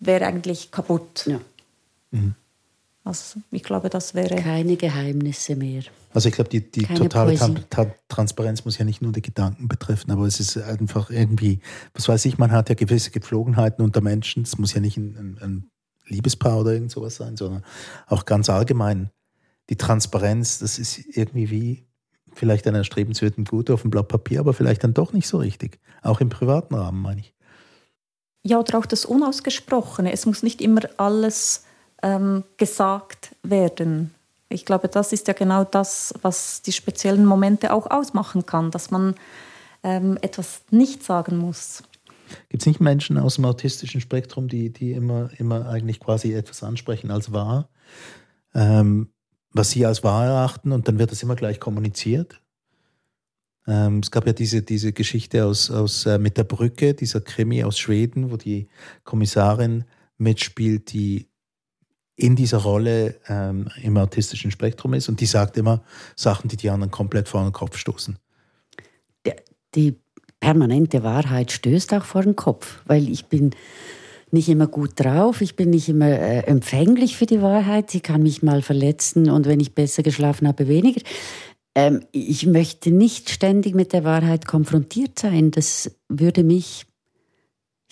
[0.00, 1.26] wäre eigentlich kaputt.
[1.26, 1.40] Ja.
[2.10, 2.34] Mhm.
[3.04, 4.36] Also ich glaube, das wäre...
[4.36, 5.82] Keine Geheimnisse mehr.
[6.12, 7.36] Also ich glaube, die, die totale
[7.70, 11.60] Tra Transparenz muss ja nicht nur die Gedanken betreffen, aber es ist einfach irgendwie,
[11.94, 14.42] was weiß ich, man hat ja gewisse Gepflogenheiten unter Menschen.
[14.42, 15.70] Es muss ja nicht ein, ein, ein
[16.06, 17.62] Liebespaar oder irgend sowas sein, sondern
[18.06, 19.10] auch ganz allgemein.
[19.70, 21.86] Die Transparenz, das ist irgendwie wie
[22.32, 25.78] vielleicht ein erstrebenswerten Gut auf dem Blatt Papier, aber vielleicht dann doch nicht so richtig.
[26.02, 27.34] Auch im privaten Rahmen, meine ich.
[28.48, 30.10] Ja, oder auch das Unausgesprochene.
[30.10, 31.64] Es muss nicht immer alles
[32.02, 34.14] ähm, gesagt werden.
[34.48, 38.90] Ich glaube, das ist ja genau das, was die speziellen Momente auch ausmachen kann, dass
[38.90, 39.16] man
[39.82, 41.82] ähm, etwas nicht sagen muss.
[42.48, 46.62] Gibt es nicht Menschen aus dem autistischen Spektrum, die, die immer, immer eigentlich quasi etwas
[46.62, 47.68] ansprechen als wahr?
[48.54, 49.10] Ähm,
[49.52, 52.40] was sie als wahr erachten und dann wird das immer gleich kommuniziert.
[53.68, 57.62] Ähm, es gab ja diese, diese Geschichte aus, aus äh, mit der Brücke, dieser Krimi
[57.62, 58.68] aus Schweden, wo die
[59.04, 59.84] Kommissarin
[60.16, 61.28] mitspielt, die
[62.16, 65.82] in dieser Rolle ähm, im autistischen Spektrum ist und die sagt immer
[66.16, 68.18] Sachen, die die anderen komplett vor den Kopf stoßen.
[69.74, 69.96] Die
[70.40, 73.50] permanente Wahrheit stößt auch vor den Kopf, weil ich bin
[74.30, 78.22] nicht immer gut drauf, ich bin nicht immer äh, empfänglich für die Wahrheit, sie kann
[78.22, 81.00] mich mal verletzen und wenn ich besser geschlafen habe, weniger.
[81.78, 86.86] Ähm, ich möchte nicht ständig mit der Wahrheit konfrontiert sein, das würde mich,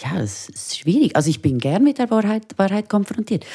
[0.00, 1.14] ja, es ist schwierig.
[1.14, 3.46] Also ich bin gern mit der Wahrheit, Wahrheit konfrontiert,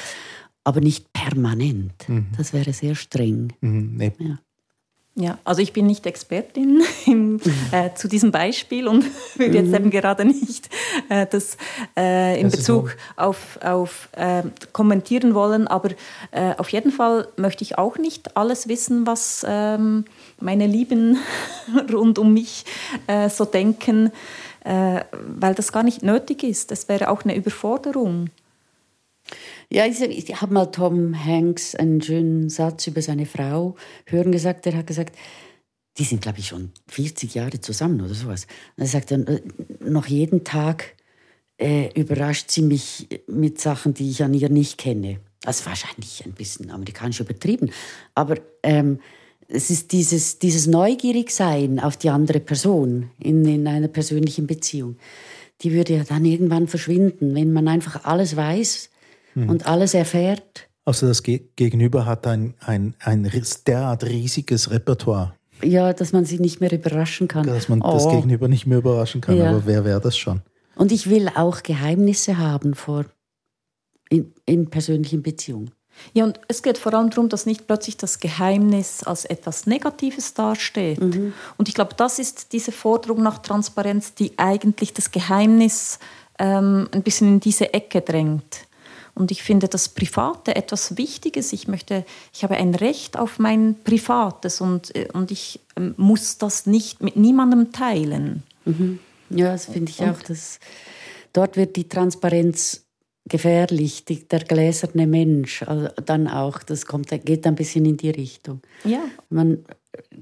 [0.63, 2.07] aber nicht permanent.
[2.07, 2.27] Mhm.
[2.37, 3.51] Das wäre sehr streng.
[3.59, 4.13] Mhm, nee.
[4.19, 4.39] ja.
[5.21, 7.39] Ja, also ich bin nicht Expertin im,
[7.71, 9.05] äh, zu diesem Beispiel und
[9.35, 9.75] würde jetzt mhm.
[9.75, 10.69] eben gerade nicht
[11.09, 11.57] äh, das
[11.95, 14.41] äh, in das Bezug auf, auf äh,
[14.73, 15.91] kommentieren wollen, aber
[16.31, 20.05] äh, auf jeden Fall möchte ich auch nicht alles wissen, was ähm,
[20.39, 21.19] meine Lieben
[21.93, 22.65] rund um mich
[23.07, 24.11] äh, so denken,
[24.63, 26.69] weil das gar nicht nötig ist.
[26.69, 28.29] Das wäre auch eine Überforderung.
[29.71, 34.67] Ja, ich, ich habe mal Tom Hanks einen schönen Satz über seine Frau hören gesagt.
[34.67, 35.15] Er hat gesagt,
[35.97, 38.47] die sind, glaube ich, schon 40 Jahre zusammen oder sowas.
[38.75, 39.41] Und er sagt dann, äh,
[39.79, 40.95] noch jeden Tag
[41.57, 45.21] äh, überrascht sie mich mit Sachen, die ich an ihr nicht kenne.
[45.41, 47.71] Das ist wahrscheinlich ein bisschen amerikanisch übertrieben.
[48.13, 48.99] Aber ähm,
[49.47, 54.97] es ist dieses, dieses Neugierigsein auf die andere Person in, in einer persönlichen Beziehung.
[55.61, 58.90] Die würde ja dann irgendwann verschwinden, wenn man einfach alles weiß
[59.35, 59.49] mhm.
[59.49, 60.67] und alles erfährt.
[60.85, 63.29] Also das Gegenüber hat ein, ein, ein
[63.67, 65.33] derart riesiges Repertoire.
[65.63, 67.45] Ja, dass man sie nicht mehr überraschen kann.
[67.45, 67.93] Dass man oh.
[67.93, 69.51] das Gegenüber nicht mehr überraschen kann, ja.
[69.51, 70.41] aber wer wäre das schon?
[70.75, 73.05] Und ich will auch Geheimnisse haben vor,
[74.09, 75.71] in, in persönlichen Beziehungen.
[76.13, 80.33] Ja, und es geht vor allem darum, dass nicht plötzlich das Geheimnis als etwas Negatives
[80.33, 81.01] dasteht.
[81.01, 81.33] Mhm.
[81.57, 85.99] Und ich glaube, das ist diese Forderung nach Transparenz, die eigentlich das Geheimnis
[86.39, 88.67] ähm, ein bisschen in diese Ecke drängt.
[89.21, 91.53] Und ich finde das Private etwas Wichtiges.
[91.53, 96.39] Ich möchte, ich habe ein Recht auf mein Privates und, äh, und ich ähm, muss
[96.39, 98.41] das nicht mit niemandem teilen.
[98.65, 98.97] Mhm.
[99.29, 100.21] Ja, das finde ich und, auch.
[100.23, 100.59] Dass
[101.33, 102.83] dort wird die Transparenz
[103.29, 108.09] gefährlich, die, der gläserne Mensch, also dann auch, das kommt, geht ein bisschen in die
[108.09, 108.61] Richtung.
[108.83, 109.03] Ja.
[109.29, 109.63] Man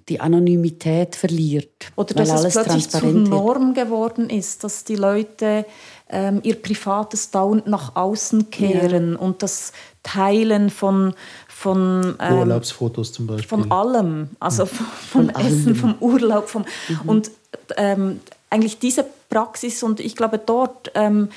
[0.08, 1.92] die Anonymität verliert.
[1.96, 5.66] Oder dass es plötzlich zur Norm geworden ist, dass die Leute
[6.10, 9.20] ähm, ihr Privates dauernd nach außen kehren ja.
[9.20, 11.14] und das Teilen von,
[11.48, 13.48] von ähm, Urlaubsfotos zum Beispiel.
[13.48, 14.70] Von allem, also hm.
[14.78, 15.76] vom, von Essen, allem.
[15.76, 16.50] vom Urlaub.
[16.50, 17.10] Vom, mhm.
[17.10, 17.32] Und
[17.78, 18.20] ähm,
[18.50, 21.30] eigentlich diese Praxis und ich glaube dort ähm,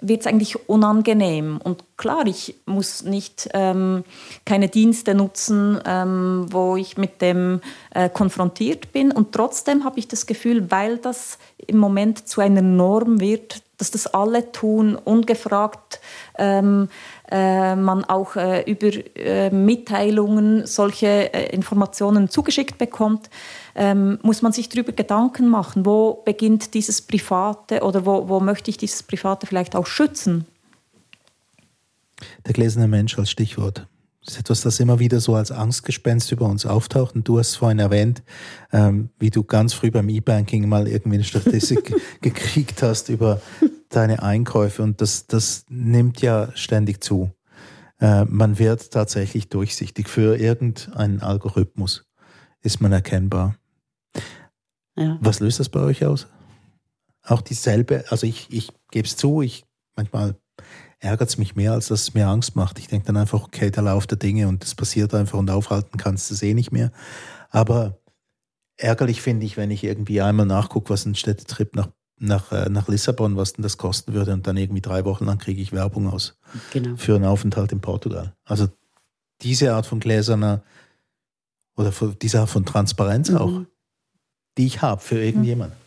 [0.00, 1.58] wird es eigentlich unangenehm.
[1.62, 4.04] Und klar, ich muss nicht ähm,
[4.44, 7.60] keine Dienste nutzen, ähm, wo ich mit dem
[7.94, 9.10] äh, konfrontiert bin.
[9.10, 13.90] Und trotzdem habe ich das Gefühl, weil das im Moment zu einer Norm wird, dass
[13.90, 16.00] das alle tun, ungefragt
[16.38, 16.88] ähm,
[17.30, 23.30] äh, man auch äh, über äh, Mitteilungen solche äh, Informationen zugeschickt bekommt,
[23.74, 28.70] ähm, muss man sich darüber Gedanken machen, wo beginnt dieses Private oder wo, wo möchte
[28.70, 30.46] ich dieses Private vielleicht auch schützen.
[32.46, 33.86] Der gläserne Mensch als Stichwort.
[34.26, 37.14] Das ist etwas, das immer wieder so als Angstgespenst über uns auftaucht.
[37.14, 38.24] Und du hast vorhin erwähnt,
[38.72, 43.40] ähm, wie du ganz früh beim E-Banking mal irgendwie eine Statistik gekriegt hast über
[43.88, 44.82] deine Einkäufe.
[44.82, 47.30] Und das, das nimmt ja ständig zu.
[48.00, 50.08] Äh, man wird tatsächlich durchsichtig.
[50.08, 52.04] Für irgendeinen Algorithmus
[52.62, 53.54] ist man erkennbar.
[54.96, 55.18] Ja.
[55.20, 56.26] Was löst das bei euch aus?
[57.22, 60.34] Auch dieselbe, also ich, ich gebe es zu, ich manchmal
[61.06, 62.78] ärgert es mich mehr, als dass es mir Angst macht.
[62.78, 65.96] Ich denke dann einfach, okay, der Lauf der Dinge und das passiert einfach und aufhalten
[65.96, 66.90] kannst du es eh nicht mehr.
[67.50, 67.98] Aber
[68.76, 71.88] ärgerlich finde ich, wenn ich irgendwie einmal nachgucke, was ein Städtetrip nach,
[72.18, 75.38] nach, äh, nach Lissabon, was denn das kosten würde und dann irgendwie drei Wochen lang
[75.38, 76.38] kriege ich Werbung aus
[76.72, 76.96] genau.
[76.96, 78.34] für einen Aufenthalt in Portugal.
[78.44, 78.68] Also
[79.42, 80.62] diese Art von gläserner
[81.76, 83.36] oder diese Art von Transparenz mhm.
[83.36, 83.60] auch,
[84.58, 85.85] die ich habe für irgendjemanden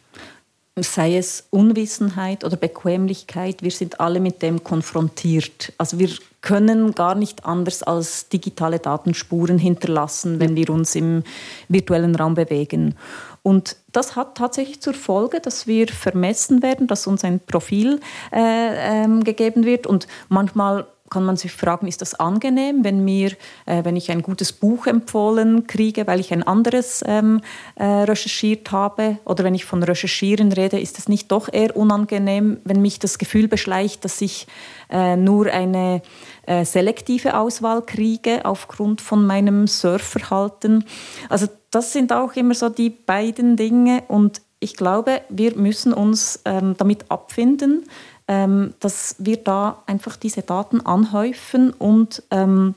[0.84, 5.74] sei es Unwissenheit oder Bequemlichkeit, wir sind alle mit dem konfrontiert.
[5.78, 6.10] Also wir
[6.42, 11.24] können gar nicht anders als digitale Datenspuren hinterlassen, wenn wir uns im
[11.68, 12.96] virtuellen Raum bewegen.
[13.44, 18.00] Und das hat tatsächlich zur Folge, dass wir vermessen werden, dass uns ein Profil
[18.32, 23.32] äh, ähm, gegeben wird und manchmal kann man sich fragen, ist das angenehm, wenn mir,
[23.66, 27.42] äh, wenn ich ein gutes Buch empfohlen kriege, weil ich ein anderes ähm,
[27.76, 32.58] äh, recherchiert habe, oder wenn ich von Recherchieren rede, ist es nicht doch eher unangenehm,
[32.64, 34.48] wenn mich das Gefühl beschleicht, dass ich
[34.90, 36.02] äh, nur eine
[36.46, 40.86] äh, selektive Auswahl kriege aufgrund von meinem Surfverhalten.
[41.30, 46.42] Also das sind auch immer so die beiden Dinge und ich glaube, wir müssen uns
[46.44, 47.86] ähm, damit abfinden,
[48.30, 52.76] ähm, dass wir da einfach diese Daten anhäufen und ähm,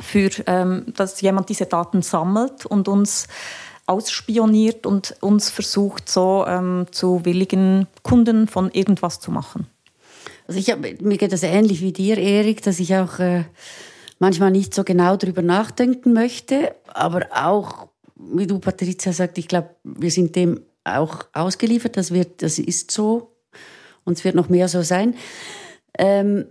[0.00, 3.28] für, ähm, dass jemand diese Daten sammelt und uns
[3.86, 9.68] ausspioniert und uns versucht, so ähm, zu willigen Kunden von irgendwas zu machen.
[10.48, 13.44] Also ich hab, mir geht das ähnlich wie dir, Erik, dass ich auch äh,
[14.18, 17.86] manchmal nicht so genau darüber nachdenken möchte, aber auch,
[18.16, 22.90] wie du, Patricia, sagt, ich glaube, wir sind dem auch ausgeliefert, das, wird, das ist
[22.90, 23.37] so
[24.08, 25.14] und es wird noch mehr so sein.
[25.98, 26.46] Ähm,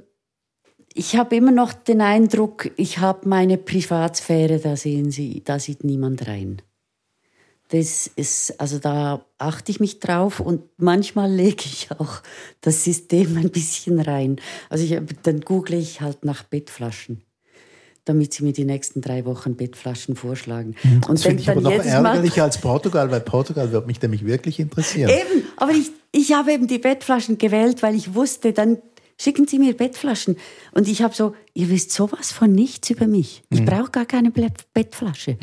[0.93, 5.83] ich habe immer noch den Eindruck, ich habe meine Privatsphäre, da sehen Sie, da sieht
[5.83, 6.61] niemand rein.
[7.69, 12.21] Das ist, also da achte ich mich drauf und manchmal lege ich auch
[12.61, 14.37] das System ein bisschen rein.
[14.69, 17.23] Also ich, dann google ich halt nach Bettflaschen
[18.07, 20.75] damit sie mir die nächsten drei Wochen Bettflaschen vorschlagen.
[20.81, 21.01] Mhm.
[21.07, 24.61] Und das finde ich aber noch ärgerlicher als Portugal, weil Portugal wird mich nämlich wirklich
[24.61, 25.09] interessieren.
[25.09, 28.77] Eben, aber ich, ich habe eben die Bettflaschen gewählt, weil ich wusste, dann
[29.19, 30.37] schicken Sie mir Bettflaschen.
[30.73, 33.43] Und ich habe so, ihr wisst sowas von nichts über mich.
[33.49, 33.65] Ich mhm.
[33.65, 35.31] brauche gar keine Bettflasche.
[35.33, 35.37] Mhm.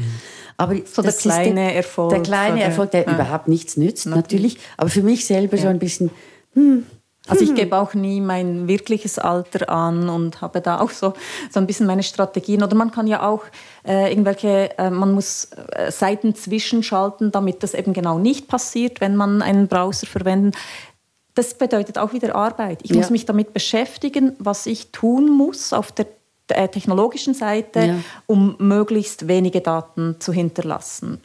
[0.56, 2.10] Aber so der kleine der, Erfolg.
[2.10, 3.14] Der kleine Erfolg, der ja.
[3.14, 4.58] überhaupt nichts nützt, natürlich.
[4.76, 5.62] Aber für mich selber ja.
[5.62, 6.10] so ein bisschen,
[6.54, 6.84] hm,
[7.26, 7.56] also ich hm.
[7.56, 11.14] gebe auch nie mein wirkliches Alter an und habe da auch so,
[11.50, 12.62] so ein bisschen meine Strategien.
[12.62, 13.44] Oder man kann ja auch
[13.86, 19.16] äh, irgendwelche, äh, man muss äh, Seiten zwischenschalten, damit das eben genau nicht passiert, wenn
[19.16, 20.56] man einen Browser verwendet.
[21.34, 22.80] Das bedeutet auch wieder Arbeit.
[22.82, 22.96] Ich ja.
[22.96, 26.06] muss mich damit beschäftigen, was ich tun muss auf der
[26.46, 27.94] technologischen Seite, ja.
[28.26, 31.20] um möglichst wenige Daten zu hinterlassen.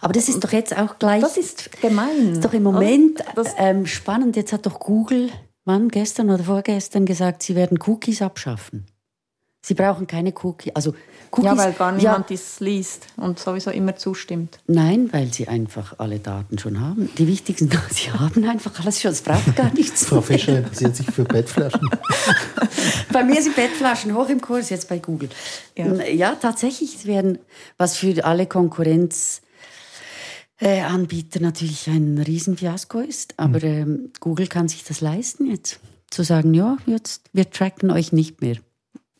[0.00, 1.20] Aber das ist doch jetzt auch gleich.
[1.20, 2.28] Das ist gemein.
[2.28, 3.22] Das ist doch im Moment
[3.58, 4.36] ähm, spannend.
[4.36, 5.30] Jetzt hat doch Google,
[5.64, 8.86] wann gestern oder vorgestern gesagt, sie werden Cookies abschaffen.
[9.62, 10.74] Sie brauchen keine Cookies.
[10.74, 10.94] Also
[11.32, 14.58] Cookies, ja, weil gar niemand ja, dies liest und sowieso immer zustimmt.
[14.66, 17.10] Nein, weil sie einfach alle Daten schon haben.
[17.18, 20.06] Die wichtigsten, sie haben einfach alles schon, es braucht gar nichts.
[20.06, 21.88] Frau Fischer interessiert sich für Bettflaschen.
[23.12, 25.28] bei mir sind Bettflaschen hoch im Kurs, jetzt bei Google.
[25.76, 27.38] Ja, ja tatsächlich werden,
[27.78, 29.42] was für alle Konkurrenz...
[30.62, 33.64] Äh, Anbieter natürlich ein Riesenfiasko ist, aber mhm.
[33.64, 35.80] ähm, Google kann sich das leisten jetzt
[36.10, 38.56] zu sagen, ja, jetzt wir tracken euch nicht mehr.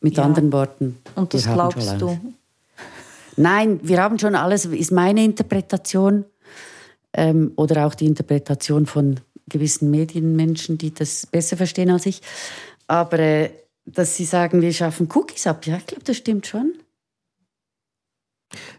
[0.00, 0.24] Mit ja.
[0.24, 0.98] anderen Worten.
[1.14, 2.18] Und das glaubst du?
[3.36, 6.24] Nein, wir haben schon alles, ist meine Interpretation
[7.12, 12.22] ähm, oder auch die Interpretation von gewissen Medienmenschen, die das besser verstehen als ich.
[12.86, 13.50] Aber äh,
[13.84, 16.74] dass sie sagen, wir schaffen Cookies ab, ja, ich glaube, das stimmt schon.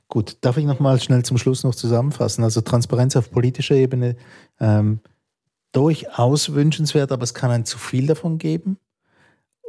[0.07, 2.43] Gut, darf ich noch mal schnell zum Schluss noch zusammenfassen?
[2.43, 4.17] Also Transparenz auf politischer Ebene
[4.59, 4.99] ähm,
[5.71, 8.77] durchaus wünschenswert, aber es kann ein zu viel davon geben.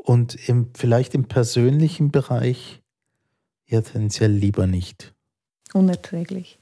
[0.03, 2.83] Und im, vielleicht im persönlichen Bereich
[3.67, 5.15] ja tendenziell lieber nicht.
[5.73, 6.59] Unerträglich.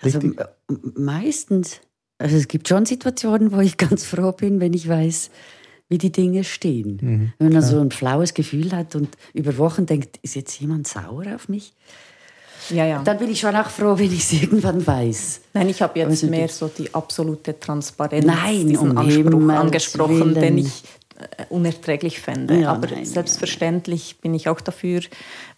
[0.00, 0.20] Also
[0.96, 1.80] meistens,
[2.18, 5.30] also es gibt schon Situationen, wo ich ganz froh bin, wenn ich weiß,
[5.88, 6.98] wie die Dinge stehen.
[7.00, 7.62] Mhm, wenn man klar.
[7.62, 11.74] so ein flaues Gefühl hat und über Wochen denkt, ist jetzt jemand sauer auf mich?
[12.70, 13.02] Ja, ja.
[13.02, 15.40] Dann bin ich schon auch froh, wenn ich es irgendwann weiß.
[15.52, 20.34] Nein, ich habe jetzt also mehr so die absolute Transparenz, Nein, diesen um Anspruch angesprochen,
[20.34, 20.82] den ich
[21.48, 22.60] unerträglich fände.
[22.60, 24.20] Ja, Aber nein, selbstverständlich nein.
[24.22, 25.00] bin ich auch dafür,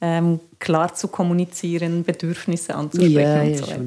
[0.00, 3.82] ähm, klar zu kommunizieren, Bedürfnisse anzusprechen ja, und so weiter.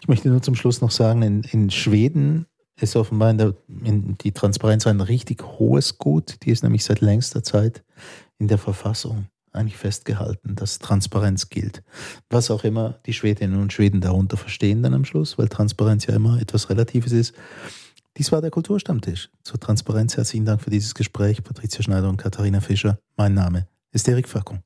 [0.00, 2.46] Ich möchte nur zum Schluss noch sagen, in, in Schweden
[2.80, 3.54] ist offenbar in der,
[3.84, 6.36] in die Transparenz ein richtig hohes Gut.
[6.42, 7.82] Die ist nämlich seit längster Zeit
[8.38, 11.82] in der Verfassung eigentlich festgehalten, dass Transparenz gilt.
[12.28, 16.14] Was auch immer die Schwedinnen und Schweden darunter verstehen dann am Schluss, weil Transparenz ja
[16.14, 17.34] immer etwas Relatives ist.
[18.16, 19.30] Dies war der Kulturstammtisch.
[19.42, 22.98] Zur Transparenz herzlichen Dank für dieses Gespräch, Patricia Schneider und Katharina Fischer.
[23.16, 24.62] Mein Name ist Erik Fackung.